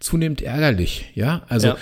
[0.00, 1.12] zunehmend ärgerlich.
[1.14, 1.76] Ja, also Ja.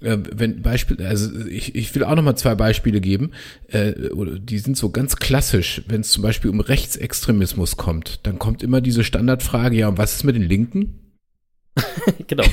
[0.00, 3.32] wenn Beispiel, also ich, ich will auch noch mal zwei Beispiele geben.
[3.72, 5.82] Die sind so ganz klassisch.
[5.88, 10.14] Wenn es zum Beispiel um Rechtsextremismus kommt, dann kommt immer diese Standardfrage: Ja, und was
[10.14, 11.00] ist mit den Linken?
[12.26, 12.44] genau.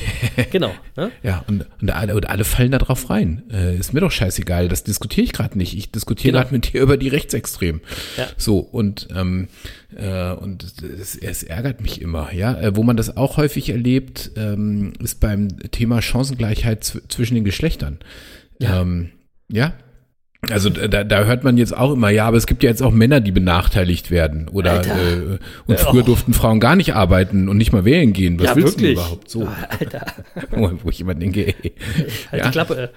[0.50, 0.72] genau.
[0.96, 1.10] Ne?
[1.22, 3.42] Ja, und, und, alle, und alle fallen da drauf rein.
[3.50, 5.76] Äh, ist mir doch scheißegal, das diskutiere ich gerade nicht.
[5.76, 6.42] Ich diskutiere Genau.
[6.42, 7.80] gerade mit dir über die Rechtsextremen.
[8.16, 8.26] Ja.
[8.36, 9.48] So, und, ähm,
[9.96, 12.58] äh, und es, es ärgert mich immer, ja.
[12.60, 17.44] Äh, wo man das auch häufig erlebt, ähm, ist beim Thema Chancengleichheit zw zwischen den
[17.44, 17.98] Geschlechtern.
[18.58, 18.80] Ja.
[18.82, 19.10] Ähm,
[19.48, 19.74] ja.
[20.50, 22.92] Also da, da hört man jetzt auch immer, ja, aber es gibt ja jetzt auch
[22.92, 24.48] Männer, die benachteiligt werden.
[24.48, 24.94] Oder Alter.
[24.94, 26.06] äh, und früher Oh.
[26.06, 28.38] durften Frauen gar nicht arbeiten und nicht mal wählen gehen.
[28.38, 28.94] Was Ja, willst wirklich.
[28.96, 29.48] du überhaupt so?
[29.80, 30.06] Alter,
[30.82, 31.54] Wo ich immer denke, ey.
[32.30, 32.46] halt Ja.
[32.46, 32.90] die Klappe.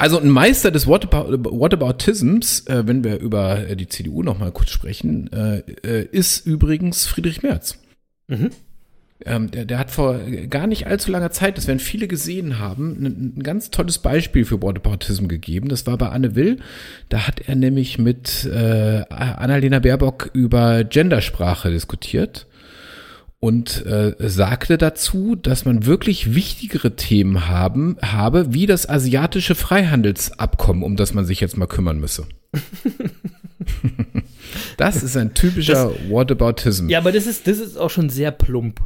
[0.00, 4.50] Also ein Meister des Whatabout- Whataboutisms, äh, wenn wir über äh, die CDU noch mal
[4.50, 7.78] kurz sprechen, äh, äh, ist übrigens Friedrich Merz.
[8.26, 8.50] Mhm.
[9.24, 12.96] Ähm, der, der hat vor gar nicht allzu langer Zeit, das werden viele gesehen haben,
[13.00, 15.68] ein, ein ganz tolles Beispiel für Whataboutism gegeben.
[15.68, 16.60] Das war bei Anne Will.
[17.08, 22.46] Da hat er nämlich mit äh, Annalena Baerbock über Gendersprache diskutiert
[23.40, 30.82] und äh, sagte dazu, dass man wirklich wichtigere Themen haben habe, wie das asiatische Freihandelsabkommen,
[30.82, 32.26] um das man sich jetzt mal kümmern müsse.
[34.76, 36.88] das ist ein typischer Whataboutism.
[36.88, 38.80] Ja, aber das ist, das ist auch schon sehr plump.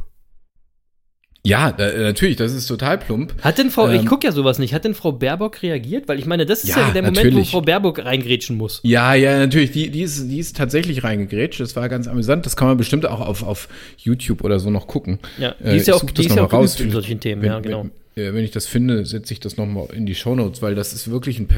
[1.45, 3.33] Ja, äh, natürlich, das ist total plump.
[3.41, 6.07] Hat denn Frau, ich Ähm, gucke ja sowas nicht, hat denn Frau Baerbock reagiert?
[6.07, 7.47] Weil ich meine, das ist ja, Ja, der Moment, natürlich.
[7.49, 8.79] wo Frau Baerbock reingrätschen muss.
[8.83, 9.71] Ja, ja, natürlich.
[9.71, 11.59] Die, die, ist, die ist tatsächlich reingegrätscht.
[11.59, 12.45] Das war ganz amüsant.
[12.45, 15.19] Das kann man bestimmt auch auf, auf YouTube oder so noch gucken.
[15.37, 16.79] Ja, die Äh, ist ja ich auch, die ist ja auch raus.
[16.79, 17.87] in solchen Themen, Wenn, ja, genau.
[18.15, 20.93] wenn, äh, wenn ich das finde, setze ich das nochmal in die Shownotes, weil das
[20.93, 21.49] ist wirklich ein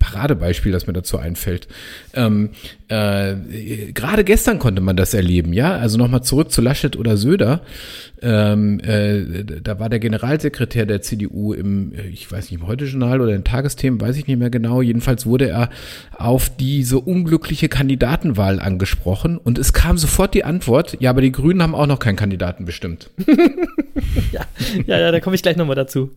[0.00, 1.68] Paradebeispiel, das mir dazu einfällt.
[2.12, 2.50] Ähm,
[2.88, 3.34] äh,
[3.92, 5.76] Gerade gestern konnte man das erleben, ja.
[5.76, 7.60] Also nochmal zurück zu Laschet oder Söder.
[8.20, 13.20] Ähm, äh, da war der Generalsekretär der CDU im, äh, ich weiß nicht, im Heute-Journal
[13.20, 14.80] oder in Tagesthemen, weiß ich nicht mehr genau.
[14.80, 15.68] Jedenfalls wurde er
[16.16, 21.62] auf diese unglückliche Kandidatenwahl angesprochen und es kam sofort die Antwort, ja, aber die Grünen
[21.62, 23.10] haben auch noch keinen Kandidaten bestimmt.
[24.32, 24.42] Ja,
[24.86, 26.10] ja, ja da komme ich gleich nochmal dazu.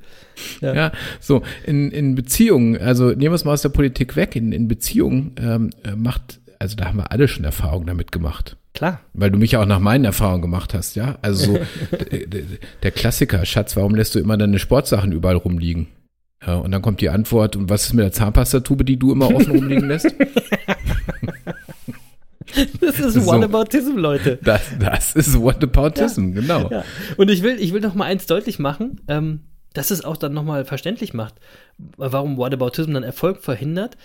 [0.62, 0.74] Ja.
[0.74, 4.52] Ja, so, in, in Beziehungen, also nehmen wir es mal aus der Politik weg, in,
[4.52, 8.56] in Beziehungen ähm, äh, macht, also da haben wir alle schon Erfahrungen damit gemacht.
[8.74, 9.02] Klar.
[9.14, 11.18] Weil du mich ja auch nach meinen Erfahrungen gemacht hast, ja?
[11.22, 11.60] Also so,
[12.84, 15.88] der Klassiker, Schatz, warum lässt du immer deine Sportsachen überall rumliegen?
[16.46, 19.34] Ja, und dann kommt die Antwort, und was ist mit der Zahnpastatube, die du immer
[19.34, 20.08] offen rumliegen lässt?
[22.80, 23.26] Das ist So.
[23.26, 24.38] Whataboutism, Leute.
[24.44, 26.70] Das, das ist Whataboutism, genau.
[26.70, 26.84] Ja.
[27.18, 29.42] Und ich will, ich will noch mal eins deutlich machen, ähm,
[29.74, 31.36] dass es auch dann noch mal verständlich macht,
[31.98, 33.98] warum Whataboutism dann Erfolg verhindert.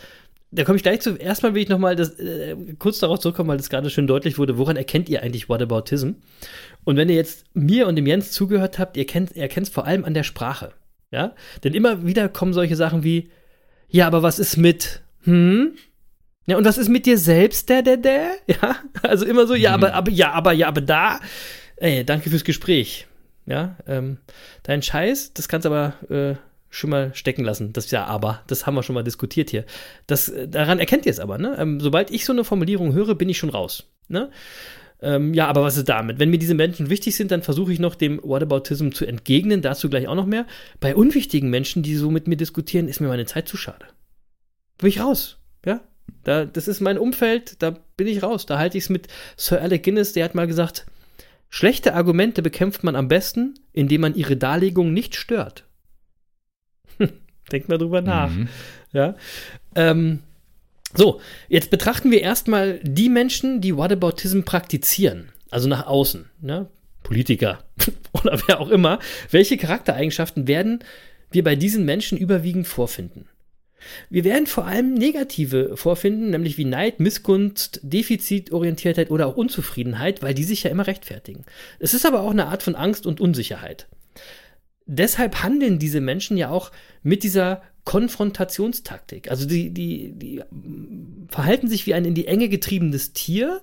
[0.57, 1.17] Da komme ich gleich zu.
[1.17, 4.39] Erstmal will ich noch mal das, äh, kurz darauf zurückkommen, weil das gerade schön deutlich
[4.39, 4.57] wurde.
[4.57, 6.13] Woran erkennt ihr eigentlich Whataboutism?
[6.85, 10.07] Und wenn ihr jetzt mir und dem Jens zugehört habt, ihr kennt, es vor allem
[10.07, 10.73] an der Sprache.
[11.11, 11.35] Ja?
[11.63, 13.29] Denn immer wieder kommen solche Sachen wie,
[13.89, 15.75] ja, aber was ist mit, hm?
[16.47, 18.31] Ja, und was ist mit dir selbst, der, der, der?
[18.47, 21.21] Ja, also immer so, ja, aber, aber, ja, aber, ja, aber da.
[21.77, 23.07] Ey, danke fürs Gespräch.
[23.45, 24.19] Ja, ähm,
[24.63, 26.37] dein Scheiß, das kannst du aber äh,
[26.77, 27.73] schon mal stecken lassen.
[27.73, 29.65] Das ja, aber, das haben wir schon mal diskutiert hier.
[30.07, 31.57] Das, äh, daran erkennt ihr es aber, ne?
[31.59, 33.85] Ähm, sobald ich so eine Formulierung höre, bin ich schon raus.
[34.09, 34.31] Ne?
[35.01, 36.19] Ähm, ja, aber was ist damit?
[36.19, 39.91] Wenn mir diese Menschen wichtig sind, dann versuche ich noch dem Whataboutism zu entgegnen, dazu
[39.91, 40.47] gleich auch noch mehr.
[40.81, 43.87] Bei unwichtigen Menschen, die so mit mir diskutieren, ist mir meine Zeit zu schade.
[44.79, 45.81] Bin ich raus, ja?
[46.23, 48.47] Da, das ist mein Umfeld, da bin ich raus.
[48.47, 50.87] Da halte ich es mit Sir Alec Guinness, der hat mal gesagt,
[51.49, 55.66] schlechte Argumente bekämpft man am besten, indem man ihre Darlegung nicht stört.
[57.53, 58.31] Denkt mal drüber nach.
[58.31, 58.49] Mhm.
[58.93, 59.15] Ja.
[59.75, 60.21] Ähm,
[60.95, 66.69] so, jetzt betrachten wir erstmal die Menschen, die Whataboutism praktizieren, also nach außen, ne?
[67.03, 67.63] Politiker
[68.13, 68.99] oder wer auch immer.
[69.31, 70.81] Welche Charaktereigenschaften werden
[71.31, 73.29] wir bei diesen Menschen überwiegend vorfinden?
[74.11, 80.35] Wir werden vor allem negative vorfinden, nämlich wie Neid, Missgunst, Defizitorientiertheit oder auch Unzufriedenheit, weil
[80.35, 81.45] die sich ja immer rechtfertigen.
[81.79, 83.87] Es ist aber auch eine Art von Angst und Unsicherheit.
[84.87, 86.71] Deshalb handeln diese Menschen ja auch
[87.03, 89.31] mit dieser Konfrontationstaktik.
[89.31, 90.43] Also die, die, die
[91.29, 93.63] verhalten sich wie ein in die Enge getriebenes Tier,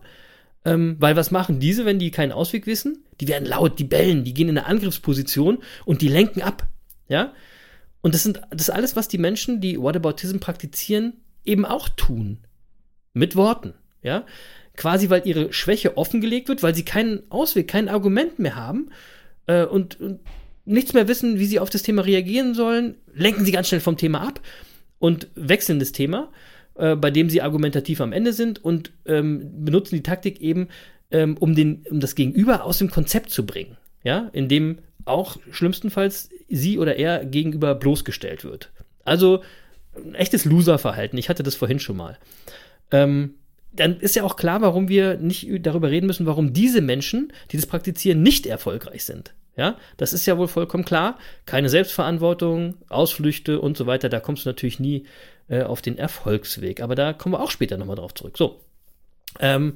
[0.65, 3.03] ähm, weil was machen diese, wenn die keinen Ausweg wissen?
[3.19, 6.67] Die werden laut, die bellen, die gehen in eine Angriffsposition und die lenken ab.
[7.07, 7.33] Ja?
[8.01, 11.13] Und das sind das ist alles, was die Menschen, die Whataboutism praktizieren,
[11.45, 12.39] eben auch tun.
[13.13, 13.73] Mit Worten.
[14.01, 14.25] Ja?
[14.75, 18.89] Quasi, weil ihre Schwäche offengelegt wird, weil sie keinen Ausweg, kein Argument mehr haben
[19.47, 20.21] äh, und, und
[20.65, 23.97] nichts mehr wissen, wie sie auf das Thema reagieren sollen, lenken sie ganz schnell vom
[23.97, 24.39] Thema ab
[24.99, 26.29] und wechseln das Thema
[26.75, 30.69] äh, bei dem sie argumentativ am Ende sind und ähm, benutzen die Taktik eben,
[31.11, 33.77] ähm, um, den, um das Gegenüber aus dem Konzept zu bringen.
[34.03, 38.71] Ja, indem auch schlimmstenfalls sie oder er gegenüber bloßgestellt wird.
[39.05, 39.43] Also
[39.95, 41.17] ein echtes Loser-Verhalten.
[41.17, 42.17] Ich hatte das vorhin schon mal.
[42.91, 43.35] Ähm,
[43.71, 47.57] dann ist ja auch klar, warum wir nicht darüber reden müssen, warum diese Menschen, die
[47.57, 49.33] das praktizieren, nicht erfolgreich sind.
[49.55, 51.17] Ja, das ist ja wohl vollkommen klar.
[51.45, 54.09] Keine Selbstverantwortung, Ausflüchte und so weiter.
[54.09, 55.05] Da kommst du natürlich nie
[55.47, 56.81] äh, auf den Erfolgsweg.
[56.81, 58.37] Aber da kommen wir auch später nochmal drauf zurück.
[58.37, 58.61] So.
[59.39, 59.73] Ähm,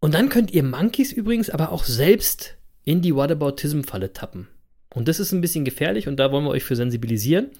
[0.00, 4.48] und dann könnt ihr Monkeys übrigens aber auch selbst in die Whataboutism-Falle tappen.
[4.92, 7.50] Und das ist ein bisschen gefährlich und da wollen wir euch für sensibilisieren.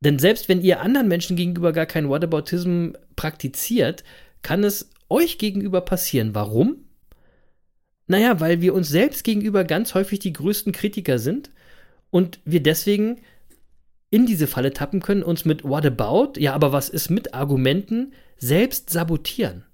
[0.00, 4.04] Denn selbst wenn ihr anderen Menschen gegenüber gar kein Whataboutism praktiziert,
[4.42, 6.34] kann es euch gegenüber passieren.
[6.34, 6.83] Warum?
[8.06, 11.50] Naja, weil wir uns selbst gegenüber ganz häufig die größten Kritiker sind
[12.10, 13.20] und wir deswegen
[14.10, 18.12] in diese Falle tappen können, uns mit What about, ja, aber was ist mit Argumenten
[18.36, 19.64] selbst sabotieren.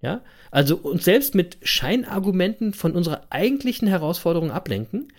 [0.00, 5.12] Ja, also uns selbst mit Scheinargumenten von unserer eigentlichen Herausforderung ablenken,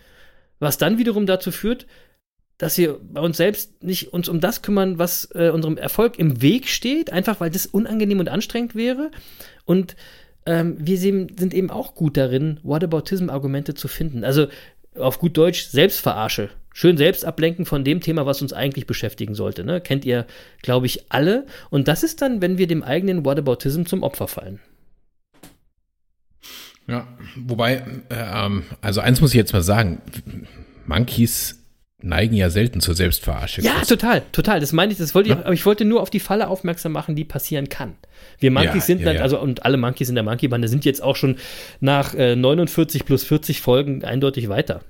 [0.59, 1.87] was dann wiederum dazu führt,
[2.57, 6.41] dass wir bei uns selbst nicht uns um das kümmern, was äh, unserem Erfolg im
[6.41, 9.11] Weg steht, einfach weil das unangenehm und anstrengend wäre.
[9.65, 9.95] Und
[10.45, 14.23] ähm, wir sind eben auch gut darin, Whataboutism-Argumente zu finden.
[14.23, 14.47] Also
[14.95, 16.49] auf gut Deutsch Selbstverarsche.
[16.73, 19.63] Schön selbst ablenken von dem Thema, was uns eigentlich beschäftigen sollte.
[19.63, 19.79] Ne?
[19.81, 20.25] Kennt ihr,
[20.61, 21.45] glaube ich, alle.
[21.69, 24.59] Und das ist dann, wenn wir dem eigenen Whataboutism zum Opfer fallen.
[26.87, 30.01] Ja, wobei, äh, ähm, also eins muss ich jetzt mal sagen,
[30.85, 31.64] Monkeys
[32.01, 33.61] neigen ja selten zur Selbstverarsche.
[33.61, 34.59] Ja, total, total.
[34.59, 37.15] Das meine ich, das wollte ich, aber ich wollte nur auf die Falle aufmerksam machen,
[37.15, 37.95] die passieren kann.
[38.39, 39.21] Wir Monkeys ja, sind ja, dann, ja.
[39.21, 41.37] also und alle Monkeys in der Monkey-Bande sind jetzt auch schon
[41.79, 44.81] nach äh, 49 plus 40 Folgen eindeutig weiter.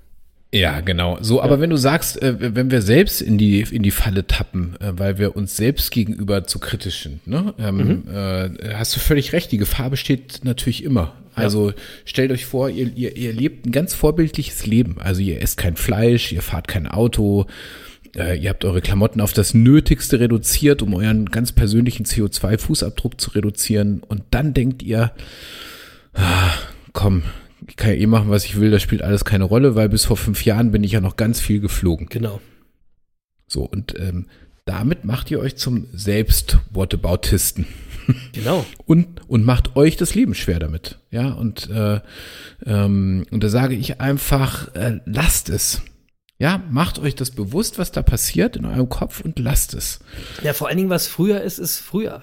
[0.54, 1.18] Ja, genau.
[1.22, 4.76] So, aber wenn du sagst, äh, wenn wir selbst in die, in die Falle tappen,
[4.80, 7.54] äh, weil wir uns selbst gegenüber zu kritisch sind, ne?
[7.60, 8.04] Ähm, mhm.
[8.14, 11.14] äh, hast du völlig recht, die Gefahr besteht natürlich immer.
[11.36, 11.76] Also ja.
[12.06, 14.96] stellt euch vor, ihr, ihr, ihr lebt ein ganz vorbildliches Leben.
[15.00, 17.48] Also ihr esst kein Fleisch, ihr fahrt kein Auto,
[18.16, 23.32] äh, ihr habt eure Klamotten auf das Nötigste reduziert, um euren ganz persönlichen CO2-Fußabdruck zu
[23.32, 24.02] reduzieren.
[24.08, 25.12] Und dann denkt ihr,
[26.14, 26.54] ah,
[26.94, 27.24] komm,
[27.68, 30.06] ich kann ja eh machen, was ich will, das spielt alles keine Rolle, weil bis
[30.06, 32.08] vor fünf Jahren bin ich ja noch ganz viel geflogen.
[32.10, 32.42] Genau.
[33.48, 34.28] So, und ähm,
[34.66, 37.68] damit macht ihr euch zum Selbst-Whataboutisten.
[38.34, 38.64] Genau.
[38.86, 41.00] Und, und macht euch das Leben schwer damit.
[41.10, 42.02] Ja, und, äh,
[42.64, 45.82] ähm, und da sage ich einfach, äh, lasst es.
[46.38, 50.02] Ja, macht euch das bewusst, was da passiert in eurem Kopf und lasst es.
[50.44, 52.22] Ja, vor allen Dingen, was früher ist, ist früher.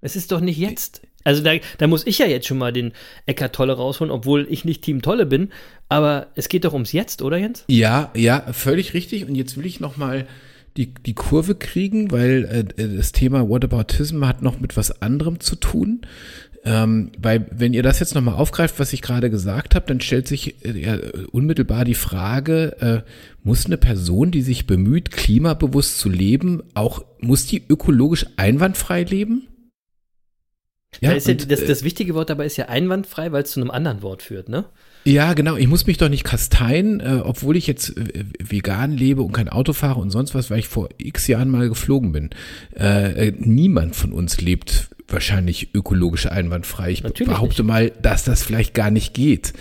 [0.00, 1.02] Es ist doch nicht jetzt.
[1.26, 2.92] Also da, da muss ich ja jetzt schon mal den
[3.26, 5.48] Eckart Tolle rausholen, obwohl ich nicht Team Tolle bin.
[5.88, 7.64] Aber es geht doch ums Jetzt, oder Jens?
[7.66, 9.26] Ja, ja, völlig richtig.
[9.26, 10.28] Und jetzt will ich noch mal
[10.76, 15.40] die, die Kurve kriegen, weil äh, äh, das Thema Whataboutism hat noch mit was anderem
[15.40, 16.02] zu tun.
[16.64, 20.28] Ähm, weil wenn ihr das jetzt nochmal aufgreift, was ich gerade gesagt habe, dann stellt
[20.28, 20.96] sich äh, ja,
[21.32, 23.10] unmittelbar die Frage, äh,
[23.42, 29.48] muss eine Person, die sich bemüht, klimabewusst zu leben, auch, muss die ökologisch einwandfrei leben?
[31.00, 33.70] Ja, da ja das, das wichtige Wort dabei ist ja einwandfrei, weil es zu einem
[33.70, 34.64] anderen Wort führt, ne?
[35.04, 35.56] Ja, genau.
[35.56, 39.48] Ich muss mich doch nicht kasteien, äh, obwohl ich jetzt äh, vegan lebe und kein
[39.48, 42.30] Auto fahre und sonst was, weil ich vor x Jahren mal geflogen bin.
[42.76, 46.90] Äh, äh niemand von uns lebt wahrscheinlich ökologisch einwandfrei.
[46.90, 47.68] Ich Natürlich behaupte nicht.
[47.68, 49.52] mal, dass das vielleicht gar nicht geht.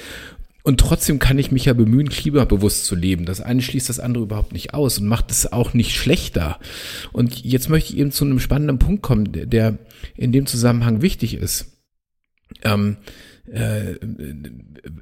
[0.65, 3.27] Und trotzdem kann ich mich ja bemühen, klimabewusst zu leben.
[3.27, 6.59] Das eine schließt das andere überhaupt nicht aus und macht es auch nicht schlechter.
[7.13, 9.77] Und jetzt möchte ich eben zu einem spannenden Punkt kommen, der
[10.17, 11.67] in dem Zusammenhang wichtig ist.
[12.63, 12.97] Ähm,
[13.51, 13.95] äh,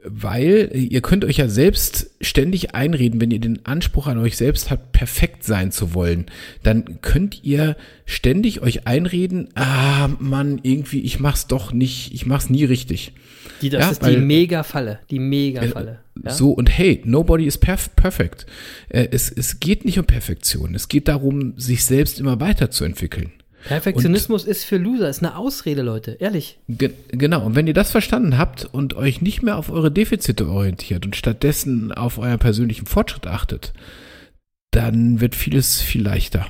[0.04, 4.70] weil ihr könnt euch ja selbst ständig einreden, wenn ihr den Anspruch an euch selbst
[4.70, 6.26] habt, perfekt sein zu wollen,
[6.62, 7.76] dann könnt ihr
[8.06, 13.14] ständig euch einreden, ah Mann, irgendwie, ich mach's doch nicht, ich mach's nie richtig.
[13.62, 15.00] Die, das Ja, ist weil- die Mega-Falle.
[15.10, 16.00] Die Mega-Falle.
[16.24, 16.32] Ja?
[16.32, 18.46] So, und hey, nobody is perf perfect.
[18.90, 20.76] Äh, es, es geht nicht um Perfektion.
[20.76, 23.32] Es geht darum, sich selbst immer weiterzuentwickeln.
[23.66, 26.18] Perfektionismus ist für Loser, ist eine Ausrede, Leute.
[26.20, 26.60] Ehrlich.
[26.68, 30.48] Ge genau, und wenn ihr das verstanden habt und euch nicht mehr auf eure Defizite
[30.48, 33.74] orientiert und stattdessen auf euren persönlichen Fortschritt achtet,
[34.72, 36.48] dann wird vieles viel leichter.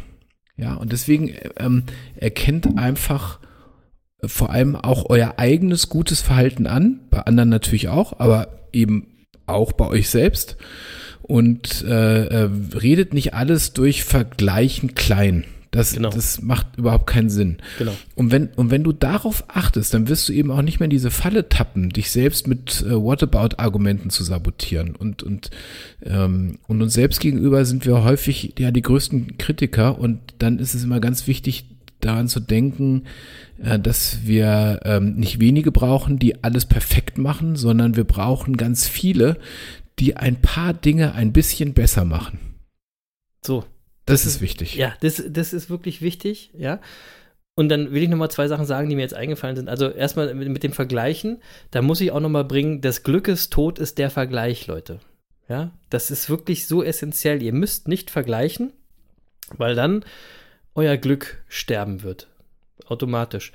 [0.55, 1.83] Ja, und deswegen ähm,
[2.15, 3.39] erkennt einfach
[4.21, 9.25] äh, vor allem auch euer eigenes gutes Verhalten an, bei anderen natürlich auch, aber eben
[9.45, 10.57] auch bei euch selbst.
[11.21, 15.45] Und äh, äh, redet nicht alles durch Vergleichen klein.
[15.73, 16.11] Das, Genau.
[16.11, 17.57] das macht überhaupt keinen Sinn.
[17.79, 17.93] Genau.
[18.13, 20.91] Und wenn, und wenn du darauf achtest, dann wirst du eben auch nicht mehr in
[20.91, 24.95] diese Falle tappen, dich selbst mit äh, Whatabout-Argumenten zu sabotieren.
[24.95, 25.49] Und, und,
[26.05, 29.97] ähm, und uns selbst gegenüber sind wir häufig ja die größten Kritiker.
[29.97, 31.65] Und dann ist es immer ganz wichtig,
[32.01, 33.05] daran zu denken,
[33.63, 38.87] äh, dass wir ähm, nicht wenige brauchen, die alles perfekt machen, sondern wir brauchen ganz
[38.87, 39.37] viele,
[39.97, 42.37] die ein paar Dinge ein bisschen besser machen.
[43.43, 43.65] So.
[44.05, 44.75] Das ist wichtig.
[44.75, 46.79] Ja, das, das ist wirklich wichtig, ja.
[47.55, 49.69] Und dann will ich nochmal zwei Sachen sagen, die mir jetzt eingefallen sind.
[49.69, 51.41] Also erstmal mit, mit dem Vergleichen,
[51.71, 54.99] da muss ich auch nochmal bringen, des Glückes Tod ist der Vergleich, Leute.
[55.47, 57.43] Ja, das ist wirklich so essentiell.
[57.43, 58.73] Ihr müsst nicht vergleichen,
[59.55, 60.03] weil dann
[60.73, 62.27] euer Glück sterben wird.
[62.85, 63.51] Automatisch.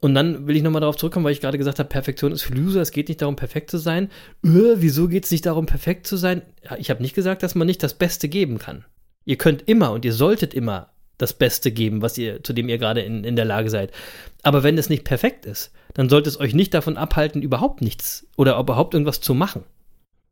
[0.00, 2.54] Und dann will ich nochmal darauf zurückkommen, weil ich gerade gesagt habe, Perfektion ist für
[2.54, 2.80] Loser.
[2.80, 4.10] Es geht nicht darum, perfekt zu sein.
[4.42, 6.42] Äh, wieso geht es nicht darum, perfekt zu sein?
[6.78, 8.84] Ich habe nicht gesagt, dass man nicht das Beste geben kann.
[9.24, 12.78] Ihr könnt immer und ihr solltet immer das Beste geben, was ihr, zu dem ihr
[12.78, 13.92] gerade in, in der Lage seid.
[14.42, 18.26] Aber wenn es nicht perfekt ist, dann sollte es euch nicht davon abhalten, überhaupt nichts
[18.36, 19.64] oder überhaupt irgendwas zu machen.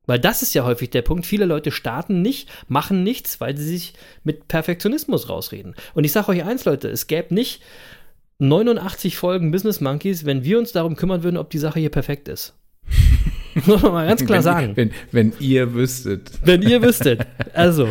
[0.07, 1.27] Weil das ist ja häufig der Punkt.
[1.27, 3.93] Viele Leute starten nicht, machen nichts, weil sie sich
[4.25, 5.75] mit Perfektionismus rausreden.
[5.93, 7.61] Und ich sage euch eins, Leute, es gäbe nicht
[8.39, 12.29] 89 Folgen Business Monkeys, wenn wir uns darum kümmern würden, ob die Sache hier perfekt
[12.29, 12.55] ist.
[13.67, 14.77] Muss man mal ganz klar wenn, sagen.
[14.77, 16.31] Wenn, wenn ihr wüsstet.
[16.43, 17.27] Wenn ihr wüsstet.
[17.53, 17.89] Also.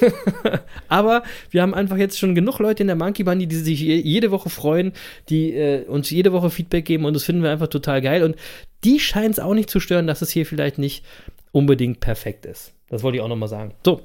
[0.88, 4.00] Aber wir haben einfach jetzt schon genug Leute in der Monkey Bunny, die sich je-
[4.00, 4.92] jede Woche freuen,
[5.28, 8.22] die äh, uns jede Woche Feedback geben und das finden wir einfach total geil.
[8.22, 8.36] Und
[8.84, 11.04] die scheint es auch nicht zu stören, dass es hier vielleicht nicht
[11.52, 12.72] unbedingt perfekt ist.
[12.88, 13.74] Das wollte ich auch nochmal sagen.
[13.84, 14.02] So.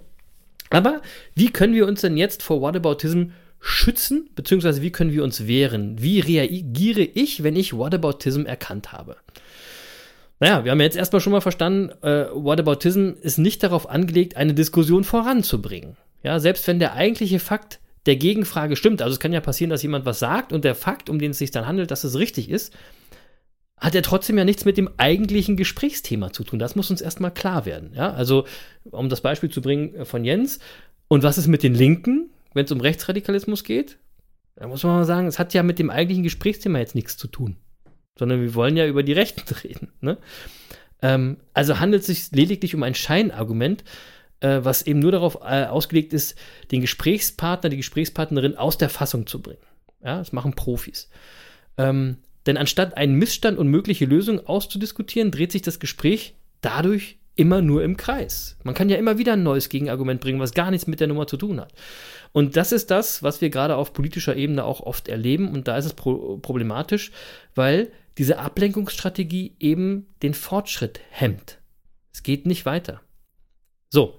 [0.70, 1.02] Aber
[1.36, 3.26] wie können wir uns denn jetzt vor Whataboutism
[3.60, 5.96] schützen, beziehungsweise wie können wir uns wehren?
[6.02, 9.16] Wie reagiere ich, wenn ich Whataboutism erkannt habe?
[10.40, 14.54] Naja, wir haben jetzt erstmal schon mal verstanden, äh, Whataboutism ist nicht darauf angelegt, eine
[14.54, 15.96] Diskussion voranzubringen.
[16.24, 19.84] Ja, selbst wenn der eigentliche Fakt der Gegenfrage stimmt, also es kann ja passieren, dass
[19.84, 22.50] jemand was sagt und der Fakt, um den es sich dann handelt, dass es richtig
[22.50, 22.74] ist,
[23.78, 26.60] hat er trotzdem ja nichts mit dem eigentlichen Gesprächsthema zu tun.
[26.60, 27.92] Das muss uns erstmal klar werden.
[27.94, 28.46] Ja, also,
[28.84, 30.60] um das Beispiel zu bringen äh, von Jens,
[31.08, 34.00] und was ist mit den Linken, wenn es um Rechtsradikalismus geht?
[34.56, 37.28] Da muss man mal sagen, es hat ja mit dem eigentlichen Gesprächsthema jetzt nichts zu
[37.28, 37.58] tun
[38.18, 39.92] sondern wir wollen ja über die Rechten reden.
[40.02, 40.18] Ne?
[41.02, 43.84] Ähm, also handelt es sich lediglich um ein Scheinargument,
[44.40, 46.36] äh, was eben nur darauf äh, ausgelegt ist,
[46.72, 49.62] den Gesprächspartner, die Gesprächspartnerin aus der Fassung zu bringen.
[50.04, 51.10] Ja, das machen Profis.
[51.78, 57.62] Ähm, denn anstatt einen Missstand und mögliche Lösungen auszudiskutieren, dreht sich das Gespräch dadurch immer
[57.62, 58.58] nur im Kreis.
[58.64, 61.28] Man kann ja immer wieder ein neues Gegenargument bringen, was gar nichts mit der Nummer
[61.28, 61.74] zu tun hat.
[62.32, 65.50] Und das ist das, was wir gerade auf politischer Ebene auch oft erleben.
[65.50, 67.12] Und da ist es pro problematisch,
[67.54, 71.60] weil diese Ablenkungsstrategie eben den Fortschritt hemmt.
[72.14, 73.02] Es geht nicht weiter.
[73.90, 74.18] So,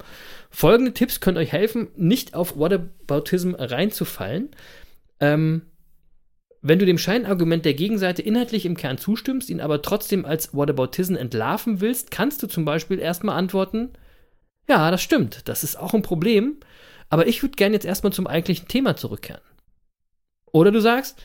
[0.51, 4.51] folgende Tipps können euch helfen, nicht auf Whataboutism reinzufallen.
[5.21, 5.63] Ähm,
[6.63, 11.15] wenn du dem Scheinargument der Gegenseite inhaltlich im Kern zustimmst, ihn aber trotzdem als Whataboutism
[11.15, 13.91] entlarven willst, kannst du zum Beispiel erstmal antworten,
[14.69, 16.59] ja, das stimmt, das ist auch ein Problem,
[17.09, 19.43] aber ich würde gerne jetzt erstmal zum eigentlichen Thema zurückkehren.
[20.53, 21.23] Oder du sagst,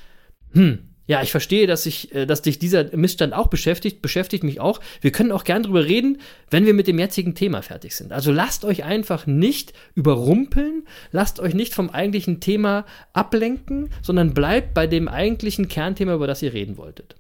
[0.52, 4.62] hm, ja, ich verstehe, dass, ich, äh, dass dich dieser Missstand auch beschäftigt, beschäftigt mich
[4.62, 4.80] auch.
[5.02, 8.14] Wir können auch gern drüber reden, wenn wir mit dem jetzigen Thema fertig sind.
[8.14, 14.74] Also lasst euch einfach nicht überrumpeln, lasst euch nicht vom eigentlichen Thema ablenken, sondern bleibt
[14.74, 17.18] bei dem eigentlichen Kernthema, über das ihr reden wolltet.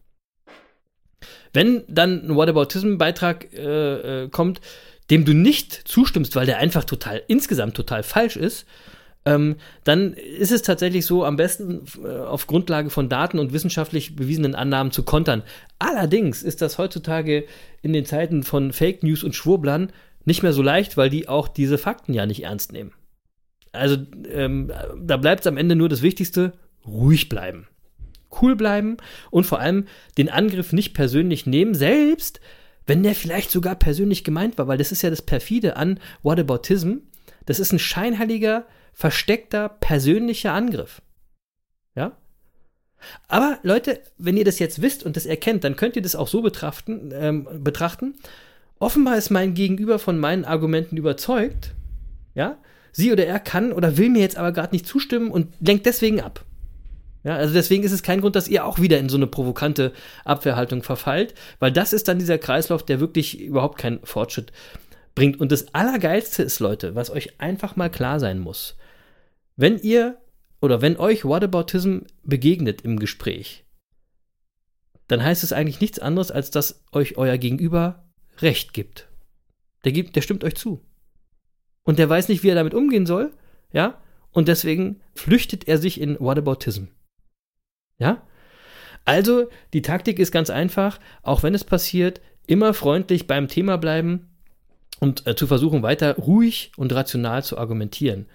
[1.51, 4.61] Wenn dann ein Whataboutism-Beitrag äh, äh, kommt,
[5.09, 8.65] dem du nicht zustimmst, weil der einfach total, insgesamt total falsch ist,
[9.25, 14.15] ähm, dann ist es tatsächlich so, am besten äh, auf Grundlage von Daten und wissenschaftlich
[14.15, 15.43] bewiesenen Annahmen zu kontern.
[15.77, 17.45] Allerdings ist das heutzutage
[17.81, 19.91] in den Zeiten von Fake News und Schwurblern
[20.25, 22.93] nicht mehr so leicht, weil die auch diese Fakten ja nicht ernst nehmen.
[23.71, 23.97] Also
[24.29, 26.53] ähm, da bleibt es am Ende nur das Wichtigste,
[26.85, 27.67] ruhig bleiben.
[28.41, 28.97] cool bleiben
[29.29, 29.85] und vor allem
[30.17, 32.39] den Angriff nicht persönlich nehmen, selbst
[32.87, 36.95] wenn der vielleicht sogar persönlich gemeint war, weil das ist ja das perfide an Whataboutism.
[37.45, 41.01] Das ist ein scheinheiliger, versteckter, persönlicher Angriff.
[41.95, 42.17] Ja?
[43.27, 46.27] Aber Leute, wenn ihr das jetzt wisst und das erkennt, dann könnt ihr das auch
[46.27, 48.15] so betrachten, ähm, betrachten.
[48.79, 51.73] Offenbar ist mein Gegenüber von meinen Argumenten überzeugt.
[52.35, 52.57] Ja?
[52.91, 56.21] Sie oder er kann oder will mir jetzt aber gerade nicht zustimmen und lenkt deswegen
[56.21, 56.45] ab.
[57.23, 59.93] Ja, also deswegen ist es kein Grund, dass ihr auch wieder in so eine provokante
[60.25, 64.51] Abwehrhaltung verfallt, weil das ist dann dieser Kreislauf, der wirklich überhaupt keinen Fortschritt
[65.15, 65.39] bringt.
[65.39, 68.77] Und das Allergeilste ist, Leute, was euch einfach mal klar sein muss.
[69.55, 70.17] Wenn ihr
[70.61, 73.65] oder wenn euch Whataboutism begegnet im Gespräch,
[75.07, 78.05] dann heißt es eigentlich nichts anderes, als dass euch euer Gegenüber
[78.39, 79.09] Recht gibt.
[79.83, 80.85] Der, gibt, der stimmt euch zu.
[81.83, 83.31] Und der weiß nicht, wie er damit umgehen soll,
[83.73, 84.01] ja?
[84.31, 86.85] Und deswegen flüchtet er sich in Whataboutism.
[87.97, 88.25] Ja?
[89.03, 94.30] Also, die Taktik ist ganz einfach, auch wenn es passiert, immer freundlich beim Thema bleiben
[95.01, 98.27] und äh, zu versuchen, weiter ruhig und rational zu argumentieren.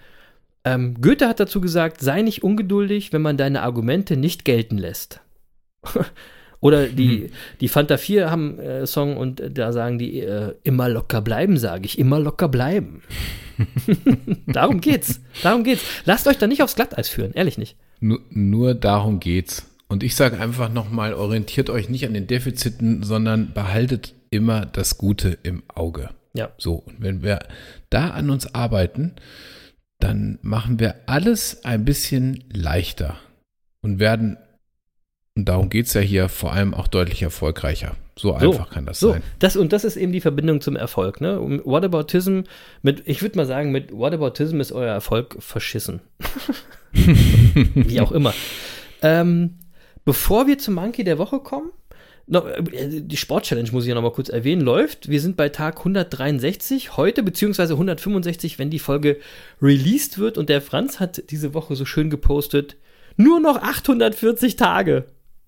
[0.63, 5.21] Ähm, Goethe hat dazu gesagt, sei nicht ungeduldig, wenn man deine Argumente nicht gelten lässt.
[6.59, 7.29] Oder die, hm.
[7.61, 11.57] die Fanta 4 haben äh, Song und äh, da sagen die äh, immer locker bleiben,
[11.57, 13.03] sage ich, immer locker bleiben.
[14.47, 15.21] darum geht's.
[15.43, 15.83] Darum geht's.
[16.05, 17.77] Lasst euch da nicht aufs Glatteis führen, ehrlich nicht.
[17.99, 19.67] Nur, nur darum geht's.
[19.87, 24.97] Und ich sage einfach nochmal, orientiert euch nicht an den Defiziten, sondern behaltet immer das
[24.97, 26.09] Gute im Auge.
[26.37, 26.51] Ja.
[26.57, 27.39] So, und wenn wir
[27.89, 29.15] da an uns arbeiten,
[29.99, 33.17] dann machen wir alles ein bisschen leichter
[33.81, 34.37] und werden,
[35.35, 37.95] und darum geht es ja hier, vor allem auch deutlich erfolgreicher.
[38.15, 39.13] So, so einfach kann das so.
[39.13, 39.23] sein.
[39.39, 41.21] Das, und das ist eben die Verbindung zum Erfolg.
[41.21, 41.39] Ne?
[41.65, 42.41] Whataboutism,
[42.81, 46.01] mit, ich würde mal sagen, mit Whataboutism ist euer Erfolg verschissen.
[46.91, 48.33] Wie auch immer.
[49.01, 49.59] Ähm,
[50.05, 51.71] bevor wir zum Monkey der Woche kommen,
[52.27, 55.09] noch, äh, die Sport-Challenge muss ich ja noch mal kurz erwähnen, läuft.
[55.09, 59.17] Wir sind bei Tag 163 heute, beziehungsweise 165, wenn die Folge
[59.61, 60.37] released wird.
[60.37, 62.75] Und der Franz hat diese Woche so schön gepostet,
[63.15, 65.05] nur noch 840 Tage.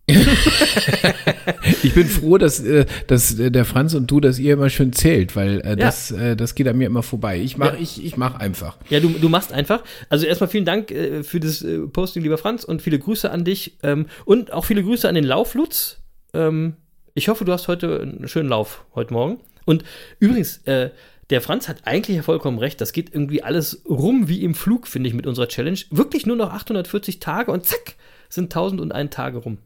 [1.84, 5.36] ich bin froh, dass, äh, dass der Franz und du, dass ihr immer schön zählt,
[5.36, 6.34] weil äh, das, ja.
[6.34, 7.39] das geht an mir immer vorbei.
[7.39, 7.82] Ich mache ja.
[7.82, 8.77] ich, ich mach einfach.
[8.89, 9.84] Ja, du, du machst einfach.
[10.07, 11.63] Also erstmal vielen Dank für das
[11.93, 15.25] Posting, lieber Franz, und viele Grüße an dich ähm, und auch viele Grüße an den
[15.25, 15.99] Lauflutz.
[16.34, 16.75] Ähm,
[17.13, 19.39] ich hoffe, du hast heute einen schönen Lauf heute Morgen.
[19.65, 19.84] Und
[20.19, 20.91] übrigens, äh,
[21.30, 22.82] der Franz hat eigentlich ja vollkommen recht.
[22.82, 25.80] Das geht irgendwie alles rum wie im Flug, finde ich, mit unserer Challenge.
[25.91, 27.95] Wirklich nur noch 840 Tage und zack,
[28.30, 29.59] sind 1001 Tage rum.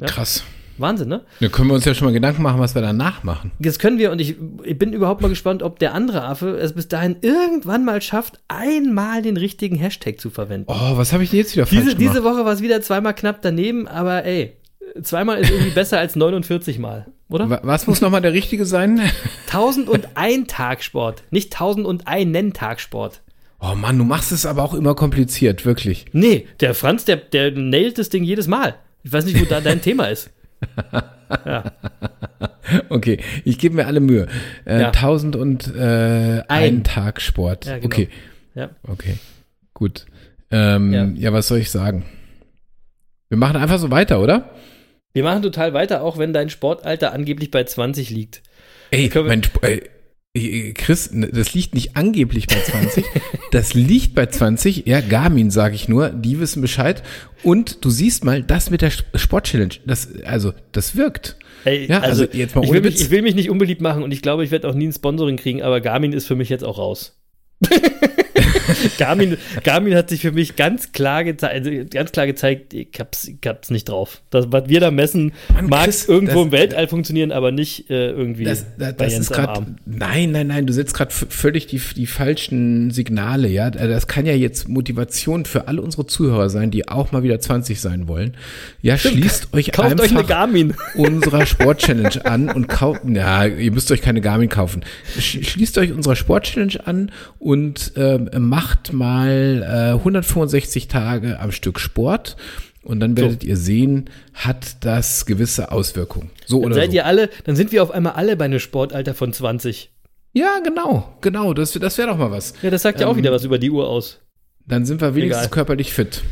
[0.00, 0.06] Ja?
[0.06, 0.42] Krass.
[0.78, 1.24] Wahnsinn, ne?
[1.40, 3.52] Da können wir uns ja schon mal Gedanken machen, was wir danach machen.
[3.58, 6.74] Das können wir und ich, ich bin überhaupt mal gespannt, ob der andere Affe es
[6.74, 10.66] bis dahin irgendwann mal schafft, einmal den richtigen Hashtag zu verwenden.
[10.68, 12.14] Oh, was habe ich denn jetzt wieder falsch diese, gemacht?
[12.14, 14.56] Diese Woche war es wieder zweimal knapp daneben, aber ey,
[15.02, 17.60] zweimal ist irgendwie besser als 49 Mal, oder?
[17.62, 19.00] Was muss nochmal der richtige sein?
[19.46, 23.22] 1001 Tagsport, nicht 1001 Tagsport.
[23.60, 26.06] Oh Mann, du machst es aber auch immer kompliziert, wirklich.
[26.12, 28.74] Nee, der Franz, der, der nailt das Ding jedes Mal.
[29.02, 30.30] Ich weiß nicht, wo da dein Thema ist.
[31.44, 31.72] Ja.
[32.88, 34.26] Okay, ich gebe mir alle Mühe.
[34.64, 34.86] Äh, ja.
[34.88, 36.44] 1000 und äh, ein.
[36.48, 37.66] ein Tag Sport.
[37.66, 37.86] Ja, genau.
[37.86, 38.08] Okay.
[38.54, 38.70] Ja.
[38.86, 39.16] Okay,
[39.74, 40.06] gut.
[40.50, 41.04] Ähm, ja.
[41.04, 42.04] ja, was soll ich sagen?
[43.28, 44.50] Wir machen einfach so weiter, oder?
[45.16, 48.42] Wir machen total weiter, auch wenn dein Sportalter angeblich bei 20 liegt.
[48.90, 49.64] Ey, mein Sp
[50.34, 53.02] ey, Chris, das liegt nicht angeblich bei 20,
[53.50, 54.84] das liegt bei 20.
[54.84, 57.02] Ja, Garmin sage ich nur, die wissen Bescheid.
[57.42, 61.38] Und du siehst mal, das mit der Sport-Challenge, das, also, das wirkt.
[61.64, 64.02] Hey, ja, also, also jetzt mal ich will, mich, ich will mich nicht unbeliebt machen
[64.02, 66.50] und ich glaube, ich werde auch nie ein Sponsoring kriegen, aber Garmin ist für mich
[66.50, 67.18] jetzt auch raus.
[68.98, 73.38] Garmin, Garmin hat sich für mich ganz klar, also ganz klar gezeigt, ich hab's, ich
[73.46, 74.22] hab's nicht drauf.
[74.30, 77.90] Das, was wir da messen, Mann, mag Chris, irgendwo das, im Weltall funktionieren, aber nicht
[77.90, 79.76] äh, irgendwie das, das, bei Jens grad, Arm.
[79.84, 83.70] Nein, nein, nein, du setzt gerade völlig die, die falschen Signale, ja.
[83.70, 87.80] Das kann ja jetzt Motivation für alle unsere Zuhörer sein, die auch mal wieder 20
[87.80, 88.34] sein wollen.
[88.82, 90.74] Ja, Stimmt, schließt euch kauft einfach euch eine Garmin.
[90.94, 94.84] unserer Sport-Challenge an und kauft, ja, ihr müsst euch keine Garmin kaufen.
[95.18, 98.55] Schließt euch unserer Sport-Challenge an und äh, macht
[98.92, 102.36] mal äh, 165 Tage am Stück Sport
[102.82, 103.48] und dann werdet so.
[103.48, 106.30] ihr sehen, hat das gewisse Auswirkungen.
[106.46, 106.96] So dann oder seid so.
[106.96, 109.90] ihr alle, dann sind wir auf einmal alle bei einem Sportalter von 20.
[110.32, 112.54] Ja, genau, genau, das, das wäre doch mal was.
[112.62, 114.20] Ja, das sagt ja auch ähm, wieder was über die Uhr aus.
[114.66, 115.54] Dann sind wir wenigstens Egal.
[115.54, 116.22] körperlich fit.